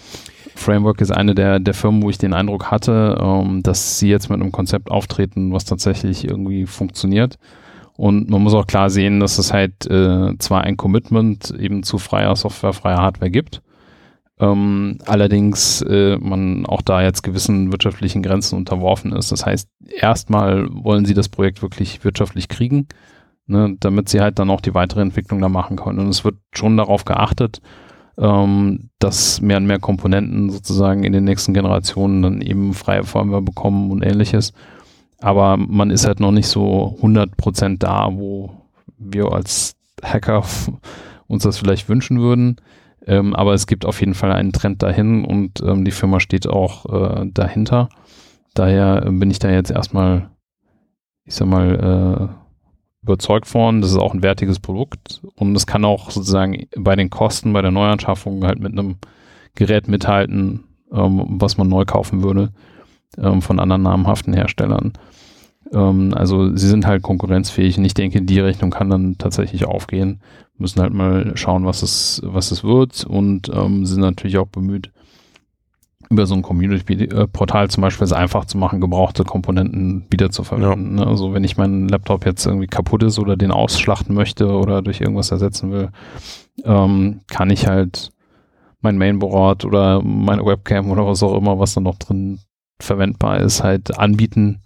Framework 0.55 1.01
ist 1.01 1.13
eine 1.13 1.35
der, 1.35 1.61
der 1.61 1.75
Firmen, 1.75 2.03
wo 2.03 2.11
ich 2.11 2.19
den 2.19 2.35
Eindruck 2.35 2.71
hatte, 2.71 3.19
ähm, 3.21 3.63
dass 3.63 3.99
sie 3.99 4.09
jetzt 4.09 4.31
mit 4.31 4.41
einem 4.41 4.53
Konzept 4.53 4.91
auftreten, 4.91 5.53
was 5.53 5.65
tatsächlich 5.65 6.27
irgendwie 6.27 6.67
funktioniert. 6.67 7.39
Und 7.97 8.29
man 8.29 8.43
muss 8.43 8.55
auch 8.55 8.67
klar 8.67 8.91
sehen, 8.91 9.21
dass 9.21 9.39
es 9.39 9.53
halt 9.53 9.87
äh, 9.87 10.37
zwar 10.39 10.63
ein 10.63 10.77
Commitment 10.77 11.51
eben 11.59 11.83
zu 11.83 11.99
freier 11.99 12.37
Software, 12.37 12.73
freier 12.73 12.99
Hardware 12.99 13.31
gibt, 13.31 13.63
ähm, 14.39 14.99
allerdings 15.07 15.83
äh, 15.83 16.19
man 16.19 16.67
auch 16.67 16.83
da 16.83 17.03
jetzt 17.03 17.23
gewissen 17.23 17.73
wirtschaftlichen 17.73 18.23
Grenzen 18.23 18.57
unterworfen 18.57 19.13
ist. 19.13 19.33
Das 19.33 19.47
heißt, 19.47 19.69
erstmal 20.01 20.69
wollen 20.71 21.07
sie 21.07 21.15
das 21.15 21.29
Projekt 21.29 21.63
wirklich 21.63 22.05
wirtschaftlich 22.05 22.49
kriegen, 22.49 22.87
ne, 23.47 23.77
damit 23.81 24.09
sie 24.09 24.21
halt 24.21 24.39
dann 24.39 24.51
auch 24.51 24.61
die 24.61 24.75
weitere 24.75 25.01
Entwicklung 25.01 25.41
da 25.41 25.49
machen 25.49 25.77
können. 25.77 26.01
Und 26.01 26.09
es 26.09 26.25
wird 26.25 26.37
schon 26.53 26.77
darauf 26.77 27.07
geachtet, 27.07 27.63
ähm, 28.19 28.91
dass 28.99 29.41
mehr 29.41 29.57
und 29.57 29.67
mehr 29.67 29.79
Komponenten 29.79 30.51
sozusagen 30.51 31.05
in 31.05 31.13
den 31.13 31.25
nächsten 31.25 31.55
Generationen 31.55 32.23
dann 32.23 32.43
eben 32.43 32.75
freie 32.75 33.05
Firmware 33.05 33.43
bekommen 33.43 33.91
und 33.91 34.03
ähnliches. 34.03 34.53
Aber 35.19 35.57
man 35.57 35.91
ist 35.91 36.07
halt 36.07 36.21
noch 36.21 36.33
nicht 36.33 36.49
so 36.49 36.99
100% 37.01 37.79
da, 37.79 38.11
wo 38.13 38.51
wir 38.99 39.33
als 39.33 39.77
Hacker 40.03 40.45
uns 41.27 41.43
das 41.43 41.57
vielleicht 41.57 41.89
wünschen 41.89 42.21
würden. 42.21 42.57
Ähm, 43.07 43.35
aber 43.35 43.55
es 43.55 43.67
gibt 43.67 43.85
auf 43.85 44.01
jeden 44.01 44.15
Fall 44.15 44.33
einen 44.33 44.53
Trend 44.53 44.83
dahin 44.83 45.25
und 45.25 45.63
ähm, 45.63 45.85
die 45.85 45.93
Firma 45.93 46.21
steht 46.21 46.49
auch 46.49 46.87
äh, 46.87 47.27
dahinter. 47.33 47.89
Daher 48.55 49.03
bin 49.11 49.31
ich 49.31 49.39
da 49.39 49.51
jetzt 49.51 49.71
erstmal, 49.71 50.31
ich 51.25 51.35
sag 51.35 51.47
mal, 51.47 52.31
äh, 52.33 52.47
überzeugt 53.03 53.47
von. 53.47 53.81
Das 53.81 53.93
ist 53.93 53.99
auch 53.99 54.15
ein 54.15 54.23
wertiges 54.23 54.59
Produkt 54.59 55.23
und 55.37 55.55
es 55.55 55.67
kann 55.67 55.85
auch 55.85 56.11
sozusagen 56.11 56.67
bei 56.77 56.97
den 56.97 57.11
Kosten, 57.11 57.53
bei 57.53 57.63
der 57.63 57.71
Neuanschaffung 57.71 58.45
halt 58.45 58.59
mit 58.59 58.73
einem 58.73 58.97
Gerät 59.55 59.87
mithalten, 59.89 60.65
ähm, 60.93 61.23
was 61.41 61.57
man 61.57 61.69
neu 61.69 61.85
kaufen 61.85 62.25
würde 62.25 62.51
ähm, 63.19 63.43
von 63.43 63.61
anderen 63.61 63.83
namhaften 63.83 64.35
Herstellern. 64.35 64.93
Ähm, 65.73 66.13
also 66.15 66.55
sie 66.55 66.69
sind 66.69 66.87
halt 66.87 67.03
konkurrenzfähig 67.03 67.79
und 67.79 67.85
ich 67.85 67.95
denke, 67.95 68.23
die 68.23 68.41
Rechnung 68.41 68.71
kann 68.71 68.91
dann 68.91 69.19
tatsächlich 69.19 69.65
aufgehen. 69.67 70.21
Müssen 70.59 70.81
halt 70.81 70.95
mal 70.95 71.33
schauen, 71.37 71.67
was 71.67 71.83
es, 71.83 72.23
was 72.25 72.51
es 72.51 72.65
wird 72.65 73.05
und 73.05 73.51
ähm, 73.53 73.85
sind 73.85 74.01
natürlich 74.01 74.39
auch 74.39 74.47
bemüht, 74.47 74.91
über 76.09 76.27
so 76.27 76.35
ein 76.35 76.43
Community-Portal 76.43 77.69
zum 77.69 77.83
Beispiel 77.83 78.05
es 78.05 78.13
einfach 78.13 78.45
zu 78.45 78.59
machen, 78.59 78.81
gebrauchte 78.81 79.25
Komponenten 79.25 80.07
wieder 80.09 80.31
zu 80.31 80.45
verwenden. 80.45 80.95
ne? 80.95 81.07
Also 81.07 81.35
wenn 81.35 81.45
ich 81.45 81.57
meinen 81.57 81.89
Laptop 81.89 82.25
jetzt 82.25 82.47
irgendwie 82.47 82.69
kaputt 82.69 83.03
ist 83.03 83.19
oder 83.19 83.37
den 83.37 83.51
ausschlachten 83.51 84.15
möchte 84.15 84.49
oder 84.49 84.83
durch 84.83 85.01
irgendwas 85.01 85.31
ersetzen 85.31 85.73
will, 85.73 85.91
ähm, 86.65 87.21
kann 87.29 87.51
ich 87.51 87.67
halt 87.67 88.13
mein 88.81 88.99
Mainboard 88.99 89.65
oder 89.65 90.01
meine 90.03 90.45
Webcam 90.45 90.91
oder 90.91 91.07
was 91.07 91.23
auch 91.23 91.37
immer, 91.37 91.59
was 91.59 91.75
da 91.75 91.81
noch 91.81 91.97
drin 91.97 92.39
verwendbar 92.79 93.41
ist, 93.41 93.65
halt 93.65 93.99
anbieten 93.99 94.61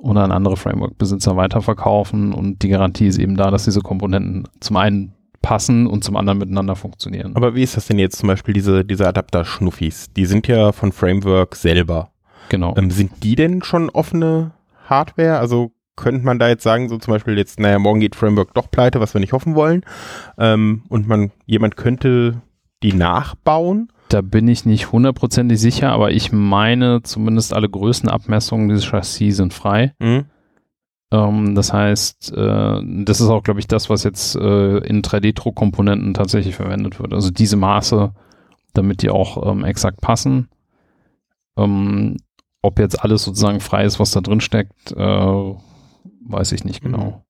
oder 0.00 0.22
an 0.22 0.32
andere 0.32 0.56
Framework-Besitzer 0.56 1.36
weiterverkaufen 1.36 2.32
und 2.32 2.62
die 2.62 2.68
Garantie 2.68 3.06
ist 3.06 3.18
eben 3.18 3.36
da, 3.36 3.50
dass 3.50 3.64
diese 3.64 3.80
Komponenten 3.80 4.48
zum 4.60 4.76
einen 4.76 5.14
passen 5.42 5.86
und 5.86 6.04
zum 6.04 6.16
anderen 6.16 6.38
miteinander 6.38 6.76
funktionieren. 6.76 7.34
Aber 7.36 7.54
wie 7.54 7.62
ist 7.62 7.76
das 7.76 7.86
denn 7.86 7.98
jetzt 7.98 8.18
zum 8.18 8.28
Beispiel, 8.28 8.54
diese, 8.54 8.84
diese 8.84 9.06
Adapter-Schnuffis? 9.06 10.12
Die 10.12 10.26
sind 10.26 10.48
ja 10.48 10.72
von 10.72 10.92
Framework 10.92 11.56
selber. 11.56 12.10
genau. 12.48 12.74
Ähm, 12.76 12.90
sind 12.90 13.22
die 13.22 13.34
denn 13.34 13.62
schon 13.62 13.90
offene 13.90 14.52
Hardware? 14.86 15.38
Also 15.38 15.72
könnte 15.96 16.24
man 16.24 16.38
da 16.38 16.48
jetzt 16.48 16.62
sagen, 16.62 16.88
so 16.88 16.96
zum 16.98 17.12
Beispiel 17.12 17.36
jetzt, 17.36 17.60
naja, 17.60 17.78
morgen 17.78 18.00
geht 18.00 18.14
Framework 18.14 18.54
doch 18.54 18.70
pleite, 18.70 19.00
was 19.00 19.14
wir 19.14 19.20
nicht 19.20 19.32
hoffen 19.32 19.54
wollen. 19.54 19.82
Ähm, 20.38 20.82
und 20.88 21.08
man, 21.08 21.32
jemand 21.46 21.76
könnte 21.76 22.40
die 22.82 22.92
nachbauen. 22.92 23.92
Da 24.08 24.22
bin 24.22 24.48
ich 24.48 24.64
nicht 24.64 24.90
hundertprozentig 24.90 25.60
sicher, 25.60 25.90
aber 25.90 26.10
ich 26.12 26.32
meine, 26.32 27.02
zumindest 27.02 27.52
alle 27.52 27.68
Größenabmessungen 27.68 28.68
dieses 28.68 28.86
Chassis 28.86 29.36
sind 29.36 29.52
frei. 29.52 29.94
Mhm. 29.98 30.24
Ähm, 31.10 31.54
das 31.54 31.72
heißt, 31.72 32.32
äh, 32.32 32.80
das 33.04 33.20
ist 33.20 33.28
auch, 33.28 33.42
glaube 33.42 33.60
ich, 33.60 33.66
das, 33.66 33.90
was 33.90 34.04
jetzt 34.04 34.34
äh, 34.36 34.78
in 34.78 35.02
3D-Druckkomponenten 35.02 36.14
tatsächlich 36.14 36.56
verwendet 36.56 37.00
wird. 37.00 37.12
Also 37.12 37.30
diese 37.30 37.56
Maße, 37.56 38.14
damit 38.72 39.02
die 39.02 39.10
auch 39.10 39.50
ähm, 39.50 39.64
exakt 39.64 40.00
passen. 40.00 40.48
Ähm, 41.58 42.16
ob 42.62 42.78
jetzt 42.78 43.02
alles 43.02 43.24
sozusagen 43.24 43.60
frei 43.60 43.84
ist, 43.84 44.00
was 44.00 44.10
da 44.10 44.20
drin 44.20 44.40
steckt, 44.40 44.92
äh, 44.92 45.54
weiß 46.26 46.52
ich 46.52 46.64
nicht 46.64 46.82
genau. 46.82 47.24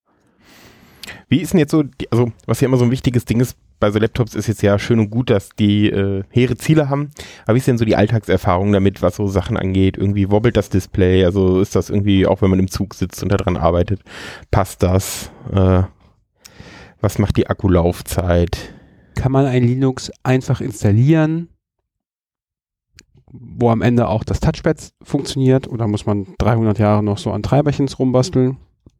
Wie 1.28 1.40
ist 1.40 1.52
denn 1.52 1.60
jetzt 1.60 1.70
so, 1.70 1.82
die, 1.82 2.10
also 2.10 2.32
was 2.46 2.60
ja 2.60 2.66
immer 2.66 2.76
so 2.76 2.84
ein 2.84 2.90
wichtiges 2.90 3.24
Ding 3.24 3.40
ist 3.40 3.56
bei 3.80 3.90
so 3.90 3.98
Laptops, 3.98 4.34
ist 4.34 4.46
jetzt 4.46 4.62
ja 4.62 4.78
schön 4.78 4.98
und 4.98 5.10
gut, 5.10 5.30
dass 5.30 5.50
die 5.50 5.88
äh, 5.88 6.24
hehre 6.30 6.56
Ziele 6.56 6.88
haben. 6.88 7.10
Aber 7.44 7.54
wie 7.54 7.58
ist 7.58 7.68
denn 7.68 7.78
so 7.78 7.84
die 7.84 7.96
Alltagserfahrung 7.96 8.72
damit, 8.72 9.02
was 9.02 9.16
so 9.16 9.26
Sachen 9.26 9.56
angeht? 9.56 9.96
Irgendwie 9.96 10.30
wobbelt 10.30 10.56
das 10.56 10.68
Display? 10.68 11.24
Also 11.24 11.60
ist 11.60 11.76
das 11.76 11.90
irgendwie, 11.90 12.26
auch 12.26 12.42
wenn 12.42 12.50
man 12.50 12.58
im 12.58 12.68
Zug 12.68 12.94
sitzt 12.94 13.22
und 13.22 13.30
daran 13.30 13.56
arbeitet, 13.56 14.00
passt 14.50 14.82
das? 14.82 15.30
Äh, 15.52 15.82
was 17.00 17.18
macht 17.18 17.36
die 17.36 17.46
Akkulaufzeit? 17.46 18.74
Kann 19.14 19.32
man 19.32 19.46
ein 19.46 19.62
Linux 19.62 20.10
einfach 20.22 20.60
installieren, 20.60 21.48
wo 23.32 23.70
am 23.70 23.82
Ende 23.82 24.08
auch 24.08 24.24
das 24.24 24.40
Touchpad 24.40 24.92
funktioniert 25.02 25.68
oder 25.68 25.86
muss 25.86 26.06
man 26.06 26.26
300 26.38 26.78
Jahre 26.78 27.02
noch 27.02 27.18
so 27.18 27.30
an 27.32 27.42
Treiberchens 27.42 27.98
rumbasteln? 27.98 28.56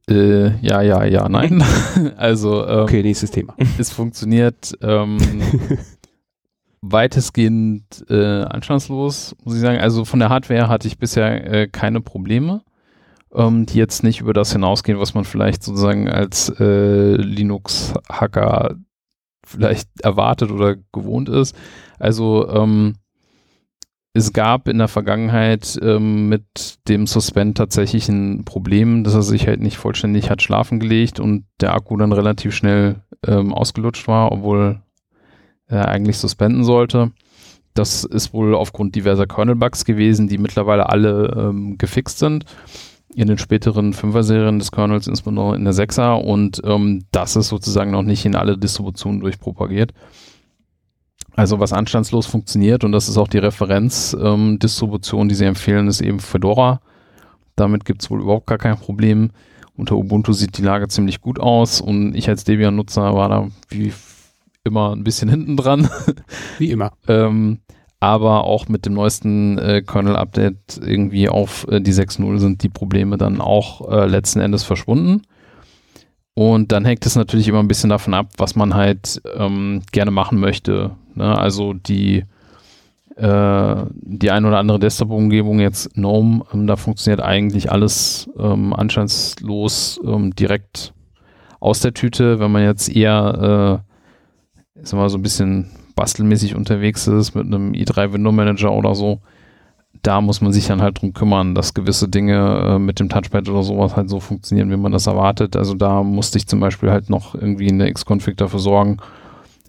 Äh, 0.09 0.57
ja, 0.61 0.81
ja, 0.83 1.05
ja, 1.05 1.29
nein. 1.29 1.63
also 2.17 2.67
ähm, 2.67 2.81
Okay, 2.81 3.03
nächstes 3.03 3.31
Thema. 3.31 3.55
es 3.79 3.91
funktioniert 3.91 4.77
ähm, 4.83 5.19
weitestgehend 6.81 8.05
äh, 8.09 8.43
anstandslos, 8.43 9.37
muss 9.45 9.55
ich 9.55 9.61
sagen. 9.61 9.79
Also 9.79 10.05
von 10.05 10.21
der 10.21 10.29
Hardware 10.29 10.69
hatte 10.69 10.89
ich 10.89 10.99
bisher 10.99 11.53
äh, 11.53 11.69
keine 11.69 12.01
Probleme, 12.01 12.63
ähm, 13.35 13.67
die 13.67 13.79
jetzt 13.79 14.03
nicht 14.03 14.21
über 14.21 14.33
das 14.33 14.53
hinausgehen, 14.53 14.99
was 14.99 15.15
man 15.15 15.25
vielleicht 15.25 15.63
sozusagen 15.63 16.09
als 16.09 16.49
äh, 16.61 17.15
Linux-Hacker 17.17 18.77
vielleicht 19.45 19.89
erwartet 20.03 20.51
oder 20.51 20.77
gewohnt 20.93 21.29
ist. 21.29 21.57
Also 21.99 22.49
ähm, 22.49 22.97
es 24.19 24.33
gab 24.33 24.69
in 24.69 24.79
der 24.79 24.89
Vergangenheit 24.89 25.79
ähm, 25.81 26.29
mit 26.29 26.79
dem 26.89 27.07
Suspend 27.07 27.57
tatsächlich 27.57 28.09
ein 28.09 28.45
Problem, 28.45 29.05
dass 29.05 29.15
er 29.15 29.23
sich 29.23 29.47
halt 29.47 29.61
nicht 29.61 29.79
vollständig 29.79 30.31
hat 30.31 30.43
schlafen 30.43 30.81
gelegt 30.81 31.21
und 31.21 31.45
der 31.61 31.75
Akku 31.75 31.97
dann 31.97 32.13
relativ 32.13 32.55
schnell 32.55 32.97
ähm, 33.27 33.55
ausgelutscht 33.55 34.09
war, 34.09 34.33
obwohl 34.33 34.81
er 35.67 35.89
eigentlich 35.89 36.19
suspenden 36.19 36.65
sollte. 36.65 37.13
Das 37.75 38.03
ist 38.03 38.33
wohl 38.33 38.55
aufgrund 38.55 38.97
diverser 38.97 39.27
Kernel-Bugs 39.27 39.85
gewesen, 39.85 40.27
die 40.27 40.39
mittlerweile 40.39 40.89
alle 40.89 41.33
ähm, 41.37 41.79
gefixt 41.79 42.19
sind. 42.19 42.45
In 43.15 43.29
den 43.29 43.39
späteren 43.39 43.95
5er-Serien 43.95 44.59
des 44.59 44.73
Kernels, 44.73 45.07
insbesondere 45.07 45.57
in 45.57 45.65
der 45.65 45.75
6er. 45.75 46.21
Und 46.21 46.61
ähm, 46.65 47.05
das 47.13 47.37
ist 47.37 47.49
sozusagen 47.49 47.93
noch 47.93 48.03
nicht 48.03 48.25
in 48.25 48.35
alle 48.35 48.59
Distributionen 48.59 49.21
durchpropagiert. 49.21 49.93
Also 51.39 51.61
was 51.61 51.73
anstandslos 51.73 52.27
funktioniert 52.27 52.83
und 52.83 52.91
das 52.91 53.09
ist 53.09 53.17
auch 53.17 53.29
die 53.29 53.39
Referenz-Distribution, 53.39 55.23
ähm, 55.23 55.29
die 55.29 55.37
sie 55.37 55.45
empfehlen, 55.45 55.87
ist 55.87 56.01
eben 56.01 56.19
Fedora. 56.19 56.81
Damit 57.55 57.85
gibt 57.85 58.03
es 58.03 58.11
wohl 58.11 58.23
überhaupt 58.23 58.49
gar 58.49 58.59
kein 58.59 58.77
Problem. 58.77 59.31
Unter 59.77 59.95
Ubuntu 59.95 60.33
sieht 60.33 60.59
die 60.59 60.63
Lage 60.63 60.89
ziemlich 60.89 61.21
gut 61.21 61.39
aus 61.39 61.81
und 61.81 62.17
ich 62.17 62.29
als 62.29 62.43
Debian-Nutzer 62.43 63.15
war 63.15 63.29
da 63.29 63.47
wie 63.69 63.93
immer 64.65 64.97
ein 64.97 65.05
bisschen 65.05 65.29
hinten 65.29 65.57
dran. 65.57 65.89
Wie 66.59 66.73
immer. 66.73 66.91
ähm, 67.07 67.61
aber 68.01 68.43
auch 68.43 68.67
mit 68.67 68.85
dem 68.85 68.95
neuesten 68.95 69.59
äh, 69.59 69.83
Kernel-Update 69.83 70.81
irgendwie 70.85 71.29
auf 71.29 71.69
äh, 71.69 71.81
die 71.81 71.95
6.0 71.95 72.39
sind 72.39 72.65
die 72.65 72.69
Probleme 72.69 73.17
dann 73.17 73.41
auch 73.41 73.89
äh, 73.89 74.07
letzten 74.07 74.41
Endes 74.41 74.65
verschwunden. 74.65 75.23
Und 76.39 76.71
dann 76.71 76.85
hängt 76.85 77.05
es 77.05 77.17
natürlich 77.17 77.49
immer 77.49 77.59
ein 77.59 77.67
bisschen 77.67 77.91
davon 77.91 78.15
ab, 78.15 78.29
was 78.37 78.55
man 78.55 78.75
halt 78.75 79.21
ähm, 79.35 79.83
gerne 79.91 80.13
machen 80.13 80.39
möchte. 80.39 80.93
Ne? 81.17 81.37
Also 81.37 81.73
die, 81.73 82.27
äh, 83.17 83.77
die 83.91 84.31
ein 84.31 84.45
oder 84.45 84.59
andere 84.59 84.79
Desktop-Umgebung, 84.79 85.59
jetzt 85.59 85.95
GNOME, 85.95 86.45
ähm, 86.55 86.69
da 86.69 86.77
funktioniert 86.77 87.21
eigentlich 87.21 87.73
alles 87.73 88.31
ähm, 88.39 88.73
anstandslos 88.73 90.01
ähm, 90.07 90.33
direkt 90.37 90.95
aus 91.59 91.81
der 91.81 91.93
Tüte. 91.93 92.39
Wenn 92.39 92.53
man 92.53 92.63
jetzt 92.63 92.89
eher, 92.89 93.83
äh, 94.77 94.81
ist 94.81 94.95
mal 94.95 95.09
so 95.09 95.19
ein 95.19 95.23
bisschen 95.23 95.73
bastelmäßig 95.97 96.55
unterwegs 96.55 97.09
ist 97.09 97.35
mit 97.35 97.47
einem 97.47 97.73
i3 97.73 98.13
Window 98.13 98.31
Manager 98.31 98.71
oder 98.71 98.95
so, 98.95 99.23
da 100.09 100.23
muss 100.23 100.41
man 100.41 100.55
sich 100.55 100.67
dann 100.67 100.81
halt 100.81 101.03
drum 101.03 101.13
kümmern, 101.13 101.55
dass 101.55 101.75
gewisse 101.75 102.09
Dinge 102.09 102.63
äh, 102.65 102.79
mit 102.79 102.99
dem 102.99 103.11
Touchpad 103.11 103.47
oder 103.51 103.63
sowas 103.63 103.95
halt 103.95 104.09
so 104.09 104.21
funktionieren, 104.21 104.71
wie 104.71 104.79
man 104.79 104.91
das 104.91 105.07
erwartet. 105.07 105.55
Also 105.55 105.75
da 105.75 106.03
musste 106.03 106.39
ich 106.39 106.47
zum 106.47 106.61
Beispiel 106.61 106.91
halt 106.91 107.11
noch 107.11 107.35
irgendwie 107.35 107.67
in 107.67 107.79
der 107.79 107.93
Xconfig 107.93 108.39
dafür 108.39 108.59
sorgen, 108.59 108.97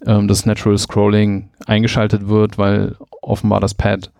ähm, 0.06 0.28
dass 0.28 0.46
Natural 0.46 0.78
Scrolling 0.78 1.50
eingeschaltet 1.66 2.28
wird, 2.28 2.56
weil 2.56 2.96
offenbar 3.20 3.60
das 3.60 3.74
Pad 3.74 4.12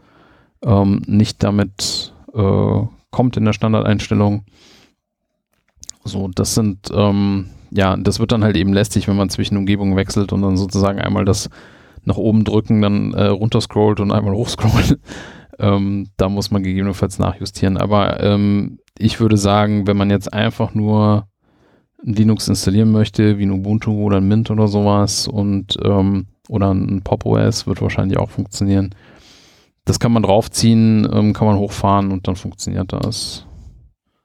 ähm, 0.62 1.00
nicht 1.06 1.42
damit 1.42 2.12
äh, 2.34 2.82
kommt 3.10 3.38
in 3.38 3.46
der 3.46 3.54
Standardeinstellung. 3.54 4.44
So, 6.04 6.28
das 6.28 6.54
sind, 6.54 6.90
ähm, 6.92 7.46
ja, 7.70 7.96
das 7.96 8.20
wird 8.20 8.32
dann 8.32 8.44
halt 8.44 8.58
eben 8.58 8.74
lästig, 8.74 9.08
wenn 9.08 9.16
man 9.16 9.30
zwischen 9.30 9.56
Umgebungen 9.56 9.96
wechselt 9.96 10.34
und 10.34 10.42
dann 10.42 10.58
sozusagen 10.58 10.98
einmal 11.00 11.24
das 11.24 11.48
nach 12.04 12.18
oben 12.18 12.44
drücken, 12.44 12.82
dann 12.82 13.14
äh, 13.14 13.28
runterscrollt 13.28 14.00
und 14.00 14.12
einmal 14.12 14.34
hochscrollt. 14.34 14.98
Ähm, 15.60 16.08
da 16.16 16.28
muss 16.28 16.50
man 16.50 16.62
gegebenenfalls 16.62 17.18
nachjustieren. 17.18 17.76
Aber 17.76 18.22
ähm, 18.22 18.78
ich 18.98 19.20
würde 19.20 19.36
sagen, 19.36 19.86
wenn 19.86 19.96
man 19.96 20.10
jetzt 20.10 20.32
einfach 20.32 20.74
nur 20.74 21.26
Linux 22.02 22.48
installieren 22.48 22.90
möchte, 22.90 23.38
wie 23.38 23.44
ein 23.44 23.50
Ubuntu 23.50 23.92
oder 24.02 24.18
ein 24.18 24.28
Mint 24.28 24.50
oder 24.50 24.68
sowas 24.68 25.28
und 25.28 25.76
ähm, 25.84 26.26
oder 26.48 26.72
ein 26.72 27.02
Pop 27.02 27.26
OS 27.26 27.66
wird 27.66 27.80
wahrscheinlich 27.80 28.18
auch 28.18 28.30
funktionieren. 28.30 28.94
Das 29.84 30.00
kann 30.00 30.12
man 30.12 30.22
draufziehen, 30.22 31.08
ähm, 31.12 31.32
kann 31.32 31.46
man 31.46 31.58
hochfahren 31.58 32.10
und 32.10 32.26
dann 32.26 32.36
funktioniert 32.36 32.92
das. 32.92 33.46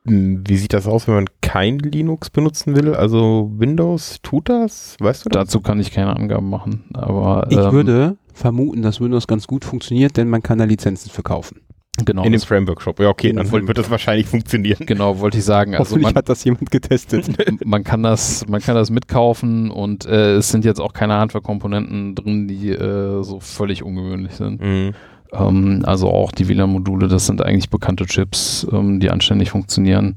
Hm, 0.05 0.43
Wie 0.47 0.57
sieht 0.57 0.73
das 0.73 0.87
aus, 0.87 1.07
wenn 1.07 1.15
man 1.15 1.25
kein 1.41 1.79
Linux 1.79 2.29
benutzen 2.29 2.75
will? 2.75 2.93
Also 2.93 3.51
Windows 3.57 4.19
tut 4.21 4.49
das? 4.49 4.95
Weißt 4.99 5.25
du 5.25 5.29
das? 5.29 5.45
Dazu 5.45 5.61
kann 5.61 5.79
ich 5.79 5.91
keine 5.91 6.15
Angaben 6.15 6.49
machen. 6.49 6.85
Aber 6.93 7.47
Ich 7.49 7.57
ähm, 7.57 7.71
würde 7.71 8.17
vermuten, 8.33 8.81
dass 8.81 9.01
Windows 9.01 9.27
ganz 9.27 9.47
gut 9.47 9.65
funktioniert, 9.65 10.17
denn 10.17 10.29
man 10.29 10.43
kann 10.43 10.57
da 10.59 10.65
Lizenzen 10.65 11.09
verkaufen. 11.09 11.61
genau, 12.05 12.23
In 12.23 12.31
dem 12.31 12.39
das, 12.39 12.43
Framework 12.43 12.81
Shop. 12.81 12.99
Ja, 12.99 13.09
okay, 13.09 13.33
dann 13.33 13.49
wird 13.51 13.77
das 13.77 13.89
wahrscheinlich 13.89 14.27
funktionieren. 14.27 14.85
genau 14.85 15.19
wollte 15.19 15.37
ich 15.39 15.45
sagen. 15.45 15.73
Also 15.73 15.91
Hoffentlich 15.91 16.13
man, 16.13 16.15
hat 16.15 16.29
das 16.29 16.43
jemand 16.43 16.69
getestet. 16.69 17.27
man 17.65 17.83
kann 17.83 18.03
das, 18.03 18.45
man 18.47 18.61
kann 18.61 18.75
das 18.75 18.89
mitkaufen 18.91 19.71
und 19.71 20.05
äh, 20.05 20.35
es 20.35 20.49
sind 20.49 20.65
jetzt 20.65 20.79
auch 20.81 20.93
keine 20.93 21.13
Hardware-Komponenten 21.13 22.13
drin, 22.13 22.47
die 22.47 22.69
äh, 22.69 23.23
so 23.23 23.39
völlig 23.39 23.81
ungewöhnlich 23.81 24.33
sind. 24.33 24.61
Mhm. 24.61 24.93
Ähm, 25.31 25.83
also 25.85 26.09
auch 26.09 26.31
die 26.31 26.47
WLAN-Module, 26.47 27.07
das 27.07 27.25
sind 27.25 27.43
eigentlich 27.43 27.69
bekannte 27.69 28.05
Chips, 28.05 28.67
ähm, 28.71 28.99
die 28.99 29.09
anständig 29.09 29.51
funktionieren. 29.51 30.15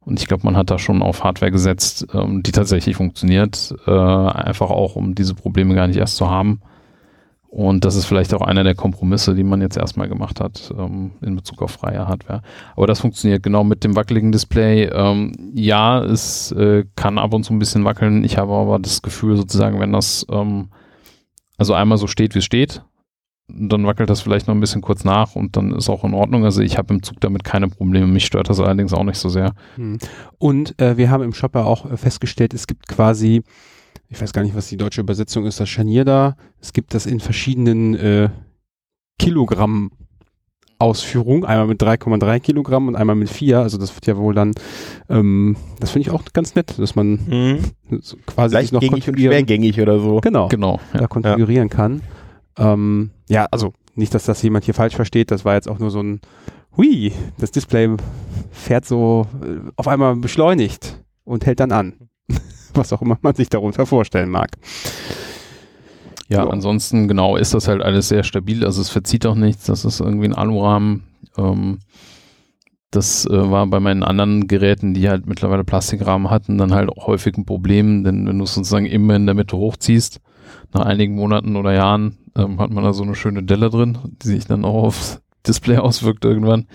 Und 0.00 0.20
ich 0.20 0.26
glaube, 0.26 0.44
man 0.44 0.56
hat 0.56 0.70
da 0.70 0.78
schon 0.78 1.02
auf 1.02 1.24
Hardware 1.24 1.52
gesetzt, 1.52 2.06
ähm, 2.14 2.42
die 2.42 2.52
tatsächlich 2.52 2.96
funktioniert, 2.96 3.74
äh, 3.86 3.90
einfach 3.90 4.70
auch, 4.70 4.96
um 4.96 5.14
diese 5.14 5.34
Probleme 5.34 5.74
gar 5.74 5.86
nicht 5.86 5.98
erst 5.98 6.16
zu 6.16 6.30
haben. 6.30 6.60
Und 7.50 7.84
das 7.84 7.96
ist 7.96 8.04
vielleicht 8.04 8.32
auch 8.32 8.42
einer 8.42 8.62
der 8.62 8.76
Kompromisse, 8.76 9.34
die 9.34 9.42
man 9.42 9.60
jetzt 9.60 9.76
erstmal 9.76 10.08
gemacht 10.08 10.40
hat 10.40 10.72
ähm, 10.78 11.12
in 11.20 11.34
Bezug 11.34 11.62
auf 11.62 11.72
freie 11.72 12.06
Hardware. 12.06 12.42
Aber 12.76 12.86
das 12.86 13.00
funktioniert 13.00 13.42
genau 13.42 13.64
mit 13.64 13.82
dem 13.82 13.96
wackeligen 13.96 14.30
Display. 14.30 14.84
Ähm, 14.84 15.32
ja, 15.54 16.00
es 16.00 16.52
äh, 16.52 16.84
kann 16.94 17.18
ab 17.18 17.34
und 17.34 17.42
zu 17.42 17.52
ein 17.52 17.58
bisschen 17.58 17.84
wackeln. 17.84 18.22
Ich 18.22 18.38
habe 18.38 18.52
aber 18.52 18.78
das 18.78 19.02
Gefühl 19.02 19.36
sozusagen, 19.36 19.80
wenn 19.80 19.92
das 19.92 20.24
ähm, 20.30 20.68
also 21.58 21.74
einmal 21.74 21.98
so 21.98 22.06
steht, 22.06 22.34
wie 22.34 22.38
es 22.38 22.44
steht, 22.44 22.82
dann 23.58 23.86
wackelt 23.86 24.10
das 24.10 24.20
vielleicht 24.20 24.46
noch 24.46 24.54
ein 24.54 24.60
bisschen 24.60 24.80
kurz 24.82 25.04
nach 25.04 25.36
und 25.36 25.56
dann 25.56 25.72
ist 25.72 25.88
auch 25.88 26.04
in 26.04 26.14
Ordnung. 26.14 26.44
Also 26.44 26.60
ich 26.62 26.78
habe 26.78 26.94
im 26.94 27.02
Zug 27.02 27.20
damit 27.20 27.44
keine 27.44 27.68
Probleme. 27.68 28.06
Mich 28.06 28.26
stört 28.26 28.48
das 28.48 28.60
allerdings 28.60 28.92
auch 28.92 29.04
nicht 29.04 29.18
so 29.18 29.28
sehr. 29.28 29.54
Hm. 29.76 29.98
Und 30.38 30.80
äh, 30.80 30.96
wir 30.96 31.10
haben 31.10 31.22
im 31.22 31.32
Shop 31.34 31.54
ja 31.54 31.64
auch 31.64 31.90
äh, 31.90 31.96
festgestellt, 31.96 32.54
es 32.54 32.66
gibt 32.66 32.88
quasi, 32.88 33.42
ich 34.08 34.20
weiß 34.20 34.32
gar 34.32 34.42
nicht, 34.42 34.54
was 34.56 34.68
die 34.68 34.76
deutsche 34.76 35.00
Übersetzung 35.00 35.46
ist, 35.46 35.60
das 35.60 35.68
Scharnier 35.68 36.04
da. 36.04 36.36
Es 36.60 36.72
gibt 36.72 36.94
das 36.94 37.06
in 37.06 37.20
verschiedenen 37.20 37.94
äh, 37.94 38.28
Kilogramm 39.18 39.90
Ausführung, 40.78 41.44
einmal 41.44 41.66
mit 41.66 41.82
3,3 41.82 42.40
Kilogramm 42.40 42.88
und 42.88 42.96
einmal 42.96 43.14
mit 43.14 43.28
4. 43.28 43.58
Also 43.60 43.76
das 43.76 43.94
wird 43.94 44.06
ja 44.06 44.16
wohl 44.16 44.34
dann, 44.34 44.52
ähm, 45.10 45.56
das 45.78 45.90
finde 45.90 46.08
ich 46.08 46.14
auch 46.14 46.22
ganz 46.32 46.54
nett, 46.54 46.78
dass 46.78 46.94
man 46.96 47.18
Mhm. 47.26 47.58
so 48.00 48.16
quasi 48.24 48.56
sich 48.56 48.72
noch 48.72 48.80
konfigurieren, 48.80 49.30
schwergängig 49.34 49.78
oder 49.78 50.00
so. 50.00 50.20
genau, 50.22 50.48
Genau. 50.48 50.80
Ja. 50.94 51.00
da 51.00 51.06
konfigurieren 51.06 51.68
kann. 51.68 52.00
Ähm, 52.60 53.10
ja, 53.28 53.46
also 53.50 53.72
nicht, 53.96 54.14
dass 54.14 54.24
das 54.26 54.42
jemand 54.42 54.64
hier 54.64 54.74
falsch 54.74 54.94
versteht, 54.94 55.30
das 55.30 55.44
war 55.44 55.54
jetzt 55.54 55.68
auch 55.68 55.78
nur 55.78 55.90
so 55.90 56.00
ein, 56.02 56.20
hui, 56.76 57.12
das 57.38 57.50
Display 57.50 57.96
fährt 58.50 58.84
so 58.86 59.26
äh, 59.42 59.70
auf 59.76 59.88
einmal 59.88 60.14
beschleunigt 60.16 61.02
und 61.24 61.46
hält 61.46 61.60
dann 61.60 61.72
an. 61.72 61.94
Was 62.74 62.92
auch 62.92 63.02
immer 63.02 63.18
man 63.22 63.34
sich 63.34 63.48
darunter 63.48 63.86
vorstellen 63.86 64.30
mag. 64.30 64.50
Ja, 66.28 66.44
Ja. 66.44 66.50
ansonsten 66.50 67.08
genau 67.08 67.36
ist 67.36 67.54
das 67.54 67.66
halt 67.66 67.82
alles 67.82 68.08
sehr 68.08 68.22
stabil. 68.22 68.64
Also 68.64 68.80
es 68.80 68.88
verzieht 68.90 69.26
auch 69.26 69.34
nichts. 69.34 69.64
Das 69.64 69.84
ist 69.84 70.00
irgendwie 70.00 70.26
ein 70.26 70.34
Alurahmen. 70.34 71.02
Ähm, 71.36 71.80
das 72.92 73.24
äh, 73.26 73.50
war 73.50 73.66
bei 73.66 73.80
meinen 73.80 74.02
anderen 74.02 74.46
Geräten, 74.48 74.94
die 74.94 75.08
halt 75.08 75.26
mittlerweile 75.26 75.64
Plastikrahmen 75.64 76.30
hatten, 76.30 76.58
dann 76.58 76.74
halt 76.74 76.88
auch 76.90 77.06
häufig 77.06 77.36
ein 77.36 77.46
Problem, 77.46 78.02
denn 78.04 78.26
wenn 78.26 78.38
du 78.38 78.44
es 78.44 78.54
sozusagen 78.54 78.86
immer 78.86 79.14
in 79.14 79.26
der 79.26 79.34
Mitte 79.36 79.56
hochziehst, 79.56 80.20
nach 80.72 80.84
einigen 80.84 81.14
Monaten 81.14 81.56
oder 81.56 81.72
Jahren, 81.72 82.18
ähm, 82.36 82.60
hat 82.60 82.70
man 82.70 82.84
da 82.84 82.92
so 82.92 83.02
eine 83.02 83.14
schöne 83.14 83.42
Delle 83.42 83.70
drin, 83.70 83.98
die 84.22 84.28
sich 84.28 84.46
dann 84.46 84.64
auch 84.64 84.84
aufs 84.84 85.22
Display 85.46 85.78
auswirkt 85.78 86.24
irgendwann. 86.24 86.66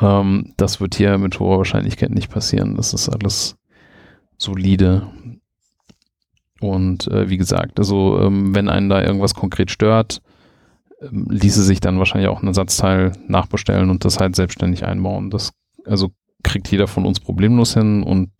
Ähm, 0.00 0.54
das 0.56 0.80
wird 0.80 0.94
hier 0.94 1.18
mit 1.18 1.38
hoher 1.38 1.58
Wahrscheinlichkeit 1.58 2.10
nicht 2.10 2.30
passieren. 2.30 2.74
Das 2.76 2.92
ist 2.92 3.08
alles 3.08 3.56
solide. 4.38 5.08
Und 6.60 7.08
äh, 7.08 7.28
wie 7.28 7.36
gesagt, 7.36 7.78
also 7.78 8.20
ähm, 8.20 8.54
wenn 8.54 8.68
einen 8.68 8.88
da 8.88 9.02
irgendwas 9.02 9.34
konkret 9.34 9.70
stört, 9.70 10.22
ähm, 11.00 11.26
ließe 11.30 11.62
sich 11.62 11.80
dann 11.80 11.98
wahrscheinlich 11.98 12.28
auch 12.28 12.42
ein 12.42 12.48
Ersatzteil 12.48 13.12
nachbestellen 13.28 13.90
und 13.90 14.04
das 14.04 14.18
halt 14.18 14.36
selbstständig 14.36 14.84
einbauen. 14.84 15.30
Das 15.30 15.52
also 15.84 16.10
kriegt 16.42 16.70
jeder 16.70 16.86
von 16.86 17.04
uns 17.04 17.20
problemlos 17.20 17.74
hin 17.74 18.02
und 18.02 18.30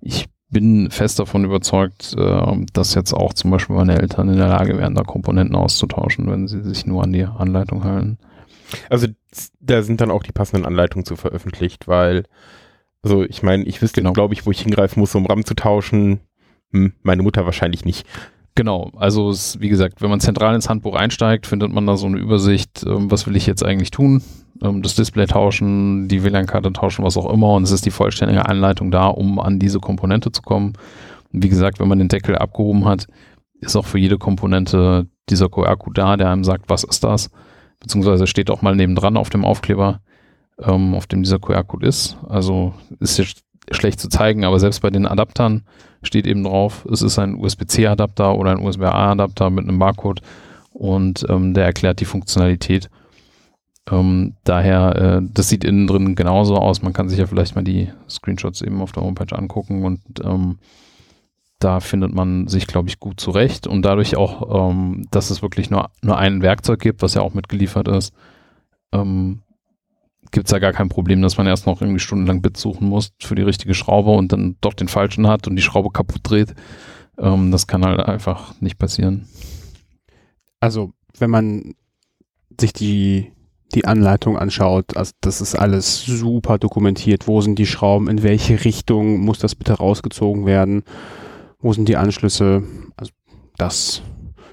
ich 0.00 0.28
bin 0.50 0.90
fest 0.90 1.18
davon 1.18 1.44
überzeugt, 1.44 2.14
äh, 2.18 2.56
dass 2.72 2.94
jetzt 2.94 3.12
auch 3.12 3.32
zum 3.34 3.50
Beispiel 3.50 3.76
meine 3.76 3.98
Eltern 4.00 4.28
in 4.28 4.36
der 4.36 4.48
Lage 4.48 4.76
wären, 4.78 4.94
da 4.94 5.02
Komponenten 5.02 5.54
auszutauschen, 5.56 6.30
wenn 6.30 6.48
sie 6.48 6.62
sich 6.62 6.86
nur 6.86 7.02
an 7.04 7.12
die 7.12 7.24
Anleitung 7.24 7.84
halten. 7.84 8.18
Also 8.88 9.06
da 9.60 9.82
sind 9.82 10.00
dann 10.00 10.10
auch 10.10 10.22
die 10.22 10.32
passenden 10.32 10.64
Anleitungen 10.66 11.04
zu 11.04 11.16
veröffentlicht, 11.16 11.88
weil 11.88 12.24
Also 13.02 13.24
ich 13.24 13.42
meine, 13.42 13.64
ich 13.64 13.80
wüsste, 13.80 14.02
Genau. 14.02 14.12
glaube 14.12 14.34
ich, 14.34 14.44
wo 14.44 14.50
ich 14.50 14.60
hingreifen 14.60 15.00
muss, 15.00 15.14
um 15.14 15.24
RAM 15.24 15.44
zu 15.46 15.54
tauschen. 15.54 16.20
Hm, 16.72 16.92
meine 17.02 17.22
Mutter 17.22 17.46
wahrscheinlich 17.46 17.84
nicht. 17.86 18.06
Genau, 18.54 18.90
also 18.96 19.30
es, 19.30 19.58
wie 19.60 19.70
gesagt, 19.70 20.02
wenn 20.02 20.10
man 20.10 20.20
zentral 20.20 20.54
ins 20.54 20.68
Handbuch 20.68 20.94
einsteigt, 20.94 21.46
findet 21.46 21.72
man 21.72 21.86
da 21.86 21.96
so 21.96 22.06
eine 22.06 22.18
Übersicht, 22.18 22.84
ähm, 22.86 23.10
was 23.10 23.26
will 23.26 23.36
ich 23.36 23.46
jetzt 23.46 23.64
eigentlich 23.64 23.90
tun, 23.90 24.16
ähm, 24.16 24.22
das 24.60 24.94
Display 24.94 25.26
tauschen, 25.26 26.08
die 26.08 26.22
WLAN-Karte 26.22 26.72
tauschen, 26.72 27.04
was 27.04 27.16
auch 27.16 27.32
immer 27.32 27.54
und 27.54 27.62
es 27.62 27.70
ist 27.70 27.86
die 27.86 27.90
vollständige 27.90 28.46
Anleitung 28.46 28.90
da, 28.90 29.06
um 29.06 29.40
an 29.40 29.58
diese 29.58 29.80
Komponente 29.80 30.32
zu 30.32 30.42
kommen. 30.42 30.74
Und 31.32 31.42
wie 31.42 31.48
gesagt, 31.48 31.80
wenn 31.80 31.88
man 31.88 31.98
den 31.98 32.08
Deckel 32.08 32.36
abgehoben 32.36 32.84
hat, 32.84 33.06
ist 33.60 33.76
auch 33.76 33.86
für 33.86 33.98
jede 33.98 34.18
Komponente 34.18 35.06
dieser 35.28 35.48
QR-Code 35.48 36.00
da, 36.00 36.16
der 36.16 36.30
einem 36.30 36.44
sagt, 36.44 36.68
was 36.68 36.84
ist 36.84 37.04
das, 37.04 37.30
beziehungsweise 37.80 38.26
steht 38.26 38.50
auch 38.50 38.62
mal 38.62 38.76
nebendran 38.76 39.16
auf 39.16 39.30
dem 39.30 39.44
Aufkleber, 39.44 40.00
ähm, 40.62 40.94
auf 40.94 41.06
dem 41.06 41.22
dieser 41.22 41.38
QR-Code 41.38 41.86
ist. 41.86 42.18
Also 42.28 42.74
ist 42.98 43.18
jetzt 43.18 43.42
schlecht 43.70 44.00
zu 44.00 44.08
zeigen, 44.08 44.44
aber 44.44 44.58
selbst 44.58 44.80
bei 44.80 44.90
den 44.90 45.06
Adaptern 45.06 45.62
steht 46.02 46.26
eben 46.26 46.44
drauf, 46.44 46.86
es 46.90 47.02
ist 47.02 47.18
ein 47.18 47.34
USB-C-Adapter 47.34 48.34
oder 48.36 48.52
ein 48.52 48.60
USB-A-Adapter 48.62 49.50
mit 49.50 49.68
einem 49.68 49.78
Barcode 49.78 50.22
und 50.72 51.24
ähm, 51.28 51.54
der 51.54 51.66
erklärt 51.66 52.00
die 52.00 52.06
Funktionalität. 52.06 52.90
Ähm, 53.90 54.34
daher, 54.44 54.96
äh, 54.96 55.28
das 55.34 55.48
sieht 55.48 55.64
innen 55.64 55.86
drin 55.86 56.14
genauso 56.14 56.56
aus. 56.56 56.82
Man 56.82 56.92
kann 56.92 57.08
sich 57.08 57.18
ja 57.18 57.26
vielleicht 57.26 57.56
mal 57.56 57.64
die 57.64 57.88
Screenshots 58.08 58.62
eben 58.62 58.80
auf 58.80 58.92
der 58.92 59.02
Homepage 59.02 59.36
angucken 59.36 59.84
und 59.84 60.00
ähm, 60.22 60.58
da 61.58 61.80
findet 61.80 62.14
man 62.14 62.48
sich, 62.48 62.66
glaube 62.66 62.88
ich, 62.88 63.00
gut 63.00 63.20
zurecht 63.20 63.66
und 63.66 63.82
dadurch 63.82 64.16
auch, 64.16 64.70
ähm, 64.70 65.06
dass 65.10 65.30
es 65.30 65.42
wirklich 65.42 65.70
nur, 65.70 65.90
nur 66.02 66.16
ein 66.16 66.40
Werkzeug 66.40 66.80
gibt, 66.80 67.02
was 67.02 67.14
ja 67.14 67.20
auch 67.20 67.34
mitgeliefert 67.34 67.86
ist, 67.88 68.14
ähm, 68.92 69.42
gibt 70.30 70.46
es 70.46 70.52
ja 70.52 70.58
gar 70.58 70.72
kein 70.72 70.88
Problem, 70.88 71.20
dass 71.20 71.36
man 71.36 71.46
erst 71.46 71.66
noch 71.66 71.82
irgendwie 71.82 71.98
stundenlang 71.98 72.40
Bits 72.40 72.60
suchen 72.60 72.88
muss 72.88 73.12
für 73.20 73.34
die 73.34 73.42
richtige 73.42 73.74
Schraube 73.74 74.10
und 74.10 74.32
dann 74.32 74.56
doch 74.60 74.74
den 74.74 74.88
falschen 74.88 75.26
hat 75.26 75.46
und 75.48 75.56
die 75.56 75.62
Schraube 75.62 75.90
kaputt 75.90 76.20
dreht. 76.22 76.54
Ähm, 77.18 77.50
das 77.50 77.66
kann 77.66 77.84
halt 77.84 78.00
einfach 78.00 78.58
nicht 78.60 78.78
passieren. 78.78 79.28
Also, 80.60 80.92
wenn 81.18 81.30
man 81.30 81.74
sich 82.58 82.72
die, 82.72 83.32
die 83.74 83.84
Anleitung 83.86 84.36
anschaut, 84.36 84.96
also 84.96 85.12
das 85.20 85.40
ist 85.40 85.54
alles 85.54 86.04
super 86.04 86.58
dokumentiert. 86.58 87.26
Wo 87.28 87.40
sind 87.40 87.58
die 87.58 87.66
Schrauben? 87.66 88.08
In 88.08 88.22
welche 88.22 88.64
Richtung 88.64 89.20
muss 89.20 89.38
das 89.38 89.54
bitte 89.54 89.74
rausgezogen 89.74 90.44
werden? 90.46 90.82
Wo 91.60 91.72
sind 91.72 91.88
die 91.88 91.96
Anschlüsse? 91.96 92.62
Also, 92.96 93.12
das, 93.58 94.02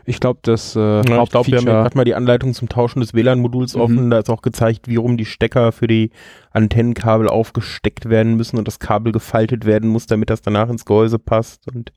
ich 0.06 0.20
glaube, 0.20 0.40
das 0.44 0.76
äh, 0.76 0.80
Ja, 0.80 1.24
ich 1.24 1.30
glaube, 1.30 1.48
wir 1.52 1.58
haben 1.58 1.66
gerade 1.66 1.98
mal 1.98 2.04
die 2.04 2.16
Anleitung 2.16 2.54
zum 2.54 2.70
Tauschen 2.70 3.00
des 3.00 3.14
WLAN-Moduls 3.14 3.76
Mhm. 3.76 3.82
offen. 3.82 4.10
Da 4.10 4.20
ist 4.20 4.30
auch 4.30 4.42
gezeigt, 4.42 4.88
wie 4.88 4.98
rum 4.98 5.18
die 5.18 5.26
Stecker 5.26 5.72
für 5.72 5.88
die 5.88 6.12
Antennenkabel 6.52 7.28
aufgesteckt 7.28 8.10
werden 8.10 8.36
müssen 8.36 8.58
und 8.58 8.68
das 8.68 8.80
Kabel 8.80 9.12
gefaltet 9.14 9.66
werden 9.66 9.90
muss, 9.90 10.06
damit 10.06 10.30
das 10.30 10.42
danach 10.42 10.70
ins 10.70 10.86
Gehäuse 10.86 11.18
passt. 11.20 11.68
Und 11.74 11.92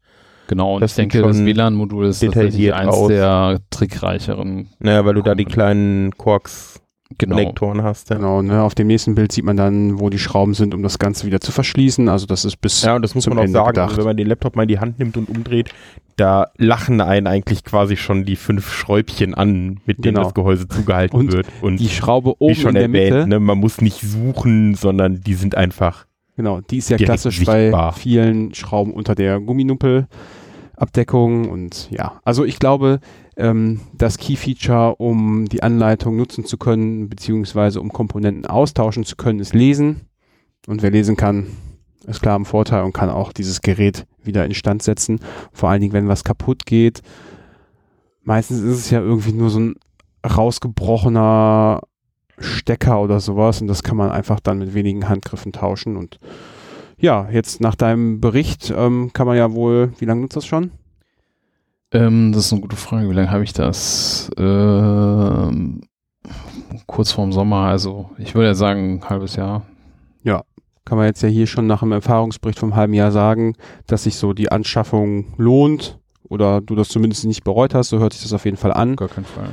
Genau, 0.47 0.75
und 0.75 0.81
Das 0.81 0.93
ich 0.93 0.97
denke, 0.97 1.23
das 1.23 1.39
WLAN-Modul 1.45 2.07
ist 2.07 2.21
tatsächlich 2.25 2.75
eins 2.75 2.93
aus. 2.93 3.07
der 3.09 3.61
trickreicheren. 3.71 4.69
naja, 4.81 5.05
weil 5.05 5.15
du 5.15 5.23
da 5.23 5.37
die 5.37 5.45
kleinen 5.45 6.11
Quarks-Konnektoren 6.19 6.80
Genau. 7.19 7.37
hast. 7.83 8.11
Ja. 8.11 8.17
Genau, 8.17 8.41
ne, 8.41 8.63
auf 8.63 8.75
dem 8.75 8.87
nächsten 8.87 9.15
Bild 9.15 9.33
sieht 9.33 9.45
man 9.45 9.57
dann, 9.57 10.01
wo 10.01 10.09
die 10.11 10.19
Schrauben 10.19 10.55
sind, 10.55 10.75
um 10.75 10.83
das 10.83 10.99
Ganze 10.99 11.27
wieder 11.27 11.41
zu 11.41 11.53
verschließen. 11.53 12.09
Also 12.09 12.27
das 12.27 12.45
ist 12.45 12.61
bis 12.61 12.83
Ja, 12.83 12.97
und 12.97 13.03
das 13.03 13.15
muss 13.15 13.27
man 13.29 13.39
auch 13.39 13.43
Ende 13.43 13.53
sagen. 13.53 13.79
Also 13.79 13.99
wenn 13.99 14.05
man 14.05 14.17
den 14.17 14.27
Laptop 14.29 14.57
mal 14.57 14.63
in 14.63 14.69
die 14.69 14.79
Hand 14.79 14.99
nimmt 14.99 15.17
und 15.17 15.29
umdreht, 15.29 15.71
da 16.17 16.49
lachen 16.57 17.01
einen 17.01 17.27
eigentlich 17.27 17.65
quasi 17.65 17.97
schon 17.97 18.25
die 18.25 18.37
fünf 18.37 18.73
Schräubchen 18.73 19.35
an, 19.35 19.81
mit 19.87 19.99
denen 20.05 20.15
Genau. 20.15 20.25
das 20.25 20.35
Gehäuse 20.35 20.69
zugehalten 20.69 21.19
Und 21.19 21.33
wird. 21.33 21.47
Und 21.63 21.79
die 21.81 21.89
Schraube 21.89 22.31
wie 22.31 22.35
oben 22.45 22.55
schon 22.55 22.69
in 22.71 22.75
der 22.75 22.83
erwähnt, 22.85 23.17
Mitte, 23.17 23.29
ne, 23.29 23.41
man 23.41 23.59
muss 23.59 23.81
nicht 23.81 24.01
suchen, 24.01 24.75
sondern 24.75 25.21
die 25.21 25.35
sind 25.35 25.55
einfach. 25.57 26.07
genau, 26.37 26.61
die 26.61 26.79
ist 26.79 26.91
ja 26.91 26.97
klassisch 26.97 27.45
bei 27.45 27.63
sichtbar. 27.65 27.93
vielen 27.93 28.55
Schrauben 28.55 28.93
unter 28.95 29.15
der 29.15 29.41
Gumminuppelabdeckung 29.41 31.49
und 31.51 31.91
ja, 31.91 32.21
also 32.25 32.45
ich 32.45 32.59
glaube, 32.59 33.01
ähm, 33.37 33.81
das 33.95 34.19
Key-Feature, 34.19 34.97
um 34.97 35.47
die 35.47 35.63
Anleitung 35.63 36.17
nutzen 36.17 36.45
zu 36.45 36.59
können, 36.59 37.09
beziehungsweise 37.09 37.81
um 37.81 37.93
Komponenten 37.93 38.47
austauschen 38.47 39.05
zu 39.05 39.17
können, 39.17 39.41
ist 39.41 39.55
Lesen. 39.55 40.03
Und 40.67 40.83
wer 40.83 40.91
lesen 40.91 41.17
kann, 41.17 41.47
ist 42.07 42.23
klar 42.23 42.37
im 42.37 42.45
Vorteil 42.45 42.83
und 42.83 42.93
kann 42.93 43.11
auch 43.11 43.33
dieses 43.33 43.61
Gerät 43.61 44.07
wieder 44.23 44.45
instand 44.45 44.83
setzen. 44.83 45.21
Vor 45.53 45.69
allen 45.71 45.81
Dingen, 45.81 45.93
wenn 45.93 46.09
was 46.09 46.25
kaputt 46.25 46.67
geht. 46.67 47.03
Meistens 48.23 48.61
ist 48.61 48.79
es 48.79 48.91
ja 48.91 49.01
irgendwie 49.01 49.33
nur 49.33 49.51
so 49.51 49.61
ein 49.61 49.75
rausgebrochener 50.25 51.81
Stecker 52.39 53.01
oder 53.01 53.21
sowas 53.21 53.61
und 53.61 53.67
das 53.67 53.83
kann 53.83 53.97
man 53.97 54.11
einfach 54.11 54.41
dann 54.41 54.59
mit 54.59 54.75
wenigen 54.75 55.09
Handgriffen 55.09 55.53
tauschen. 55.53 55.97
Und 55.97 56.19
ja, 56.99 57.29
jetzt 57.31 57.61
nach 57.61 57.75
deinem 57.75 58.21
Bericht 58.21 58.73
ähm, 58.77 59.11
kann 59.13 59.27
man 59.27 59.37
ja 59.37 59.53
wohl, 59.53 59.93
wie 59.99 60.05
lange 60.05 60.23
nutzt 60.23 60.37
das 60.37 60.47
schon? 60.47 60.71
Ähm, 61.93 62.33
das 62.33 62.47
ist 62.47 62.53
eine 62.53 62.63
gute 62.63 62.77
Frage. 62.77 63.09
Wie 63.11 63.15
lange 63.15 63.31
habe 63.31 63.45
ich 63.45 63.53
das? 63.53 64.31
Ähm, 64.39 65.81
kurz 66.87 67.13
vorm 67.13 67.33
Sommer, 67.33 67.67
also 67.67 68.11
ich 68.19 68.35
würde 68.35 68.49
ja 68.49 68.55
sagen, 68.55 68.99
ein 68.99 69.09
halbes 69.09 69.37
Jahr. 69.37 69.65
Kann 70.91 70.99
man 70.99 71.07
jetzt 71.07 71.23
ja 71.23 71.29
hier 71.29 71.47
schon 71.47 71.69
nach 71.69 71.81
dem 71.81 71.93
Erfahrungsbericht 71.93 72.59
vom 72.59 72.75
halben 72.75 72.95
Jahr 72.95 73.13
sagen, 73.13 73.55
dass 73.87 74.05
sich 74.05 74.17
so 74.17 74.33
die 74.33 74.51
Anschaffung 74.51 75.35
lohnt 75.37 76.01
oder 76.29 76.61
du 76.61 76.75
das 76.75 76.89
zumindest 76.89 77.25
nicht 77.27 77.45
bereut 77.45 77.75
hast, 77.75 77.91
so 77.91 78.01
hört 78.01 78.13
sich 78.13 78.23
das 78.23 78.33
auf 78.33 78.45
jeden 78.45 78.57
Fall 78.57 78.73
an. 78.73 78.97
Gar 78.97 79.09
keinen 79.09 79.25
Fall. 79.25 79.51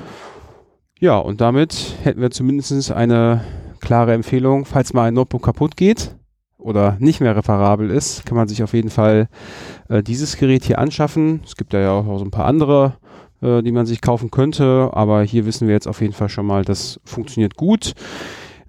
Ja, 1.00 1.18
und 1.18 1.42
damit 1.42 1.96
hätten 2.02 2.22
wir 2.22 2.32
zumindest 2.32 2.92
eine 2.92 3.42
klare 3.82 4.14
Empfehlung, 4.14 4.66
falls 4.66 4.94
mal 4.94 5.10
ein 5.10 5.14
Notebook 5.14 5.44
kaputt 5.44 5.78
geht 5.78 6.16
oder 6.58 6.98
nicht 7.00 7.22
mehr 7.22 7.36
reparabel 7.36 7.90
ist, 7.90 8.26
kann 8.26 8.38
man 8.38 8.48
sich 8.48 8.64
auf 8.64 8.74
jeden 8.74 8.90
Fall 8.90 9.30
äh, 9.90 10.02
dieses 10.02 10.38
Gerät 10.38 10.64
hier 10.64 10.80
anschaffen. 10.80 11.42
Es 11.46 11.56
gibt 11.56 11.74
ja 11.74 11.92
auch 11.92 12.18
so 12.18 12.26
ein 12.26 12.32
paar 12.32 12.46
andere, 12.46 12.98
äh, 13.42 13.62
die 13.62 13.72
man 13.72 13.86
sich 13.86 14.02
kaufen 14.02 14.32
könnte, 14.32 14.90
aber 14.94 15.24
hier 15.24 15.46
wissen 15.46 15.68
wir 15.68 15.76
jetzt 15.76 15.88
auf 15.88 16.02
jeden 16.02 16.14
Fall 16.14 16.30
schon 16.30 16.46
mal, 16.46 16.66
das 16.66 17.00
funktioniert 17.06 17.56
gut. 17.56 17.94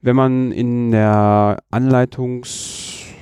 Wenn 0.01 0.16
man 0.16 0.53
in 0.53 0.90
der 0.90 1.59
Anleitungsecke 1.70 3.12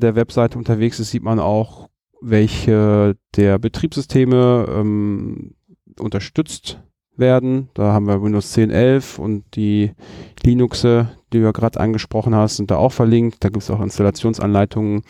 der 0.00 0.16
Webseite 0.16 0.58
unterwegs 0.58 0.98
ist, 0.98 1.10
sieht 1.10 1.22
man 1.22 1.38
auch, 1.38 1.88
welche 2.20 3.16
der 3.36 3.58
Betriebssysteme 3.58 4.66
ähm, 4.70 5.54
unterstützt 5.98 6.80
werden. 7.16 7.68
Da 7.74 7.92
haben 7.92 8.06
wir 8.06 8.22
Windows 8.22 8.52
10, 8.52 8.70
11 8.70 9.18
und 9.18 9.44
die 9.54 9.92
Linuxe, 10.42 11.10
die 11.34 11.40
du 11.40 11.44
ja 11.44 11.52
gerade 11.52 11.80
angesprochen 11.80 12.34
hast, 12.34 12.56
sind 12.56 12.70
da 12.70 12.76
auch 12.76 12.92
verlinkt. 12.92 13.36
Da 13.40 13.48
gibt 13.48 13.62
es 13.62 13.70
auch 13.70 13.80
Installationsanleitungen, 13.80 15.02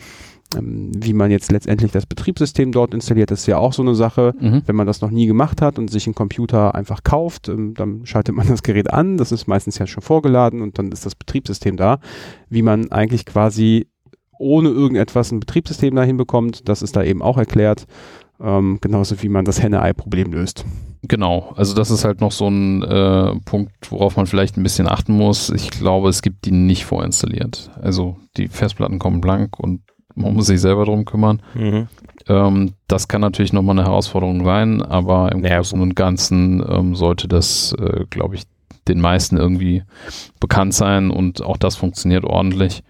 ähm, 0.57 0.91
wie 0.95 1.13
man 1.13 1.31
jetzt 1.31 1.51
letztendlich 1.51 1.91
das 1.91 2.05
Betriebssystem 2.05 2.71
dort 2.71 2.93
installiert. 2.93 3.31
Das 3.31 3.41
ist 3.41 3.45
ja 3.47 3.57
auch 3.57 3.73
so 3.73 3.81
eine 3.81 3.95
Sache. 3.95 4.33
Mhm. 4.39 4.63
Wenn 4.65 4.75
man 4.75 4.87
das 4.87 5.01
noch 5.01 5.11
nie 5.11 5.27
gemacht 5.27 5.61
hat 5.61 5.79
und 5.79 5.89
sich 5.89 6.07
einen 6.07 6.15
Computer 6.15 6.75
einfach 6.75 7.03
kauft, 7.03 7.47
ähm, 7.49 7.73
dann 7.75 8.05
schaltet 8.05 8.35
man 8.35 8.47
das 8.49 8.63
Gerät 8.63 8.91
an. 8.91 9.17
Das 9.17 9.31
ist 9.31 9.47
meistens 9.47 9.77
ja 9.77 9.87
schon 9.87 10.03
vorgeladen 10.03 10.61
und 10.61 10.79
dann 10.79 10.91
ist 10.91 11.05
das 11.05 11.15
Betriebssystem 11.15 11.77
da. 11.77 11.99
Wie 12.49 12.61
man 12.61 12.91
eigentlich 12.91 13.25
quasi 13.25 13.87
ohne 14.37 14.69
irgendetwas 14.69 15.31
ein 15.31 15.39
Betriebssystem 15.39 15.95
dahin 15.95 16.17
bekommt, 16.17 16.67
das 16.67 16.81
ist 16.81 16.95
da 16.95 17.03
eben 17.03 17.21
auch 17.21 17.37
erklärt. 17.37 17.87
Ähm, 18.41 18.79
genauso 18.81 19.21
wie 19.21 19.29
man 19.29 19.45
das 19.45 19.61
Henne-Ei-Problem 19.61 20.33
löst. 20.33 20.65
Genau, 21.03 21.53
also 21.55 21.75
das 21.75 21.91
ist 21.91 22.03
halt 22.03 22.19
noch 22.19 22.31
so 22.31 22.47
ein 22.47 22.81
äh, 22.83 23.35
Punkt, 23.45 23.91
worauf 23.91 24.17
man 24.17 24.25
vielleicht 24.25 24.57
ein 24.57 24.63
bisschen 24.63 24.87
achten 24.87 25.13
muss. 25.13 25.49
Ich 25.49 25.69
glaube, 25.69 26.09
es 26.09 26.21
gibt 26.21 26.45
die 26.45 26.51
nicht 26.51 26.85
vorinstalliert. 26.85 27.69
Also 27.81 28.17
die 28.37 28.47
Festplatten 28.47 28.99
kommen 28.99 29.21
blank 29.21 29.59
und 29.59 29.81
man 30.15 30.33
muss 30.33 30.47
sich 30.47 30.61
selber 30.61 30.85
drum 30.85 31.05
kümmern. 31.05 31.41
Mhm. 31.53 31.87
Ähm, 32.27 32.73
das 32.87 33.07
kann 33.07 33.21
natürlich 33.21 33.53
nochmal 33.53 33.77
eine 33.77 33.87
Herausforderung 33.87 34.43
sein, 34.43 34.81
aber 34.81 35.31
im 35.31 35.41
Naja, 35.41 35.57
Großen 35.57 35.79
und 35.79 35.95
Ganzen 35.95 36.63
ähm, 36.67 36.95
sollte 36.95 37.27
das, 37.27 37.73
äh, 37.73 38.05
glaube 38.09 38.35
ich, 38.35 38.43
den 38.87 39.01
meisten 39.01 39.37
irgendwie 39.37 39.83
bekannt 40.39 40.73
sein 40.73 41.11
und 41.11 41.43
auch 41.43 41.57
das 41.57 41.75
funktioniert 41.75 42.23
ordentlich. 42.23 42.83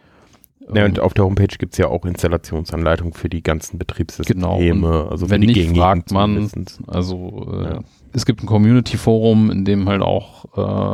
Ja, 0.73 0.83
Ähm, 0.85 0.91
und 0.91 0.99
auf 0.99 1.13
der 1.13 1.25
Homepage 1.25 1.47
gibt 1.59 1.73
es 1.73 1.77
ja 1.77 1.87
auch 1.87 2.05
Installationsanleitungen 2.05 3.13
für 3.13 3.29
die 3.29 3.43
ganzen 3.43 3.77
Betriebssysteme. 3.77 4.41
Genau, 4.59 5.07
also 5.07 5.29
wenn 5.29 5.41
die 5.41 5.47
nicht, 5.47 5.57
gängigen 5.57 5.75
fragt 5.77 6.11
man. 6.11 6.49
Also 6.87 7.47
äh, 7.51 7.63
Ja. 7.65 7.79
es 8.13 8.25
gibt 8.25 8.41
ein 8.43 8.47
Community-Forum, 8.47 9.51
in 9.51 9.65
dem 9.65 9.87
halt 9.87 10.01
auch 10.01 10.45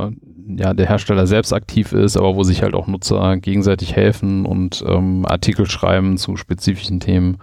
äh, 0.09 0.11
ja, 0.57 0.73
der 0.73 0.87
Hersteller 0.89 1.27
selbst 1.27 1.53
aktiv 1.53 1.93
ist, 1.93 2.17
aber 2.17 2.35
wo 2.35 2.43
sich 2.43 2.63
halt 2.63 2.73
auch 2.73 2.87
Nutzer 2.87 3.37
gegenseitig 3.37 3.95
helfen 3.95 4.45
und 4.45 4.83
ähm, 4.85 5.25
Artikel 5.25 5.69
schreiben 5.69 6.17
zu 6.17 6.35
spezifischen 6.35 6.99
Themen. 6.99 7.37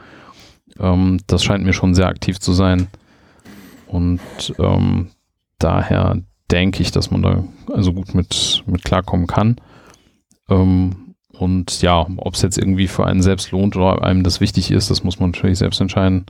Ähm, 0.79 1.19
das 1.27 1.43
scheint 1.45 1.65
mir 1.65 1.73
schon 1.73 1.95
sehr 1.95 2.09
aktiv 2.09 2.39
zu 2.41 2.53
sein. 2.53 2.89
Und 3.87 4.21
ähm, 4.59 5.09
daher 5.59 6.19
denke 6.51 6.83
ich, 6.83 6.91
dass 6.91 7.11
man 7.11 7.23
da 7.23 7.45
also 7.73 7.95
gut 7.95 8.15
mit, 8.15 8.63
mit 8.67 8.85
klarkommen 8.85 9.27
kann. 9.27 9.57
Ähm, 10.51 11.08
und 11.39 11.83
ja, 11.83 12.07
ob 12.17 12.35
es 12.35 12.43
jetzt 12.43 12.59
irgendwie 12.59 12.89
für 12.89 13.07
einen 13.07 13.23
selbst 13.23 13.51
lohnt 13.51 13.77
oder 13.77 14.03
einem 14.03 14.23
das 14.23 14.41
wichtig 14.41 14.71
ist, 14.71 14.91
das 14.91 15.05
muss 15.05 15.19
man 15.21 15.31
natürlich 15.31 15.59
selbst 15.59 15.81
entscheiden. 15.81 16.27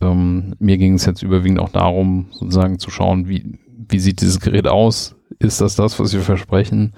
Ähm, 0.00 0.54
mir 0.58 0.78
ging 0.78 0.94
es 0.94 1.06
jetzt 1.06 1.22
überwiegend 1.22 1.60
auch 1.60 1.70
darum, 1.70 2.26
sozusagen 2.32 2.78
zu 2.78 2.90
schauen, 2.90 3.28
wie, 3.28 3.58
wie 3.88 3.98
sieht 3.98 4.20
dieses 4.20 4.40
Gerät 4.40 4.68
aus? 4.68 5.16
Ist 5.38 5.60
das 5.60 5.76
das, 5.76 5.98
was 5.98 6.12
wir 6.12 6.20
versprechen? 6.20 6.92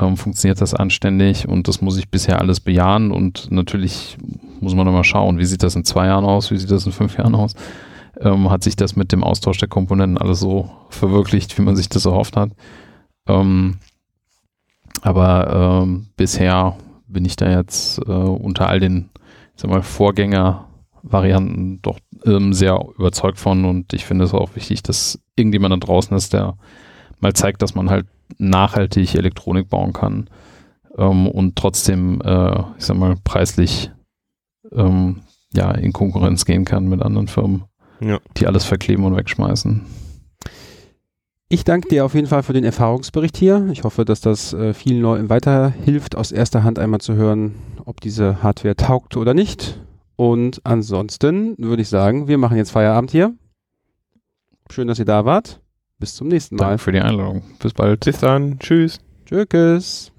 ähm, 0.00 0.16
funktioniert 0.16 0.60
das 0.60 0.74
anständig 0.74 1.48
und 1.48 1.68
das 1.68 1.80
muss 1.80 1.98
ich 1.98 2.10
bisher 2.10 2.40
alles 2.40 2.60
bejahen 2.60 3.10
und 3.10 3.50
natürlich 3.50 4.16
muss 4.60 4.74
man 4.74 4.86
nochmal 4.86 5.04
schauen, 5.04 5.38
wie 5.38 5.44
sieht 5.44 5.62
das 5.62 5.76
in 5.76 5.84
zwei 5.84 6.06
Jahren 6.06 6.24
aus, 6.24 6.50
wie 6.50 6.58
sieht 6.58 6.70
das 6.70 6.86
in 6.86 6.92
fünf 6.92 7.16
Jahren 7.16 7.34
aus. 7.34 7.54
Ähm, 8.20 8.50
hat 8.50 8.64
sich 8.64 8.76
das 8.76 8.96
mit 8.96 9.12
dem 9.12 9.22
Austausch 9.22 9.58
der 9.58 9.68
Komponenten 9.68 10.18
alles 10.18 10.40
so 10.40 10.70
verwirklicht, 10.90 11.56
wie 11.58 11.62
man 11.62 11.76
sich 11.76 11.88
das 11.88 12.04
erhofft 12.04 12.36
hat. 12.36 12.50
Aber 15.02 15.82
ähm, 15.82 16.08
bisher 16.16 16.76
bin 17.06 17.24
ich 17.24 17.36
da 17.36 17.50
jetzt 17.50 17.98
äh, 18.06 18.10
unter 18.10 18.68
all 18.68 18.80
den 18.80 19.10
ich 19.54 19.62
sag 19.62 19.70
mal, 19.70 19.82
Vorgängervarianten 19.82 21.80
doch 21.82 21.98
ähm, 22.24 22.52
sehr 22.52 22.80
überzeugt 22.96 23.38
von 23.38 23.64
und 23.64 23.92
ich 23.92 24.04
finde 24.04 24.24
es 24.24 24.34
auch 24.34 24.54
wichtig, 24.54 24.82
dass 24.82 25.18
irgendjemand 25.36 25.72
da 25.72 25.78
draußen 25.86 26.16
ist, 26.16 26.32
der 26.32 26.56
mal 27.20 27.32
zeigt, 27.32 27.62
dass 27.62 27.74
man 27.74 27.90
halt 27.90 28.06
nachhaltig 28.38 29.14
Elektronik 29.16 29.68
bauen 29.68 29.92
kann 29.92 30.30
ähm, 30.96 31.26
und 31.26 31.56
trotzdem, 31.56 32.20
äh, 32.20 32.60
ich 32.78 32.84
sag 32.84 32.96
mal, 32.96 33.16
preislich 33.24 33.90
ähm, 34.72 35.22
ja, 35.52 35.70
in 35.72 35.92
Konkurrenz 35.92 36.44
gehen 36.44 36.64
kann 36.64 36.88
mit 36.88 37.02
anderen 37.02 37.26
Firmen, 37.26 37.64
Ja. 38.00 38.18
die 38.36 38.46
alles 38.46 38.64
verkleben 38.64 39.04
und 39.04 39.16
wegschmeißen. 39.16 39.84
Ich 41.50 41.64
danke 41.64 41.88
dir 41.88 42.04
auf 42.04 42.14
jeden 42.14 42.26
Fall 42.26 42.42
für 42.42 42.52
den 42.52 42.64
Erfahrungsbericht 42.64 43.36
hier. 43.38 43.68
Ich 43.72 43.82
hoffe, 43.84 44.04
dass 44.04 44.20
das 44.20 44.52
äh, 44.52 44.74
vielen 44.74 45.00
Leuten 45.00 45.30
weiterhilft, 45.30 46.14
aus 46.14 46.30
erster 46.30 46.62
Hand 46.62 46.78
einmal 46.78 47.00
zu 47.00 47.14
hören, 47.14 47.54
ob 47.86 48.02
diese 48.02 48.42
Hardware 48.42 48.76
taugt 48.76 49.16
oder 49.16 49.32
nicht. 49.32 49.80
Und 50.16 50.60
ansonsten 50.64 51.54
würde 51.56 51.80
ich 51.80 51.88
sagen, 51.88 52.28
wir 52.28 52.36
machen 52.36 52.58
jetzt 52.58 52.70
Feierabend 52.70 53.10
hier. 53.10 53.32
Schön, 54.70 54.88
dass 54.88 54.98
ihr 54.98 55.06
da 55.06 55.24
wart. 55.24 55.60
Bis 55.98 56.14
zum 56.14 56.28
nächsten 56.28 56.56
Mal. 56.56 56.64
Danke 56.64 56.82
für 56.82 56.92
die 56.92 57.00
Einladung. 57.00 57.42
Bis 57.60 57.72
bald. 57.72 58.04
Bis 58.04 58.18
dann. 58.18 58.58
Tschüss. 58.58 59.00
Tschüss. 59.24 60.12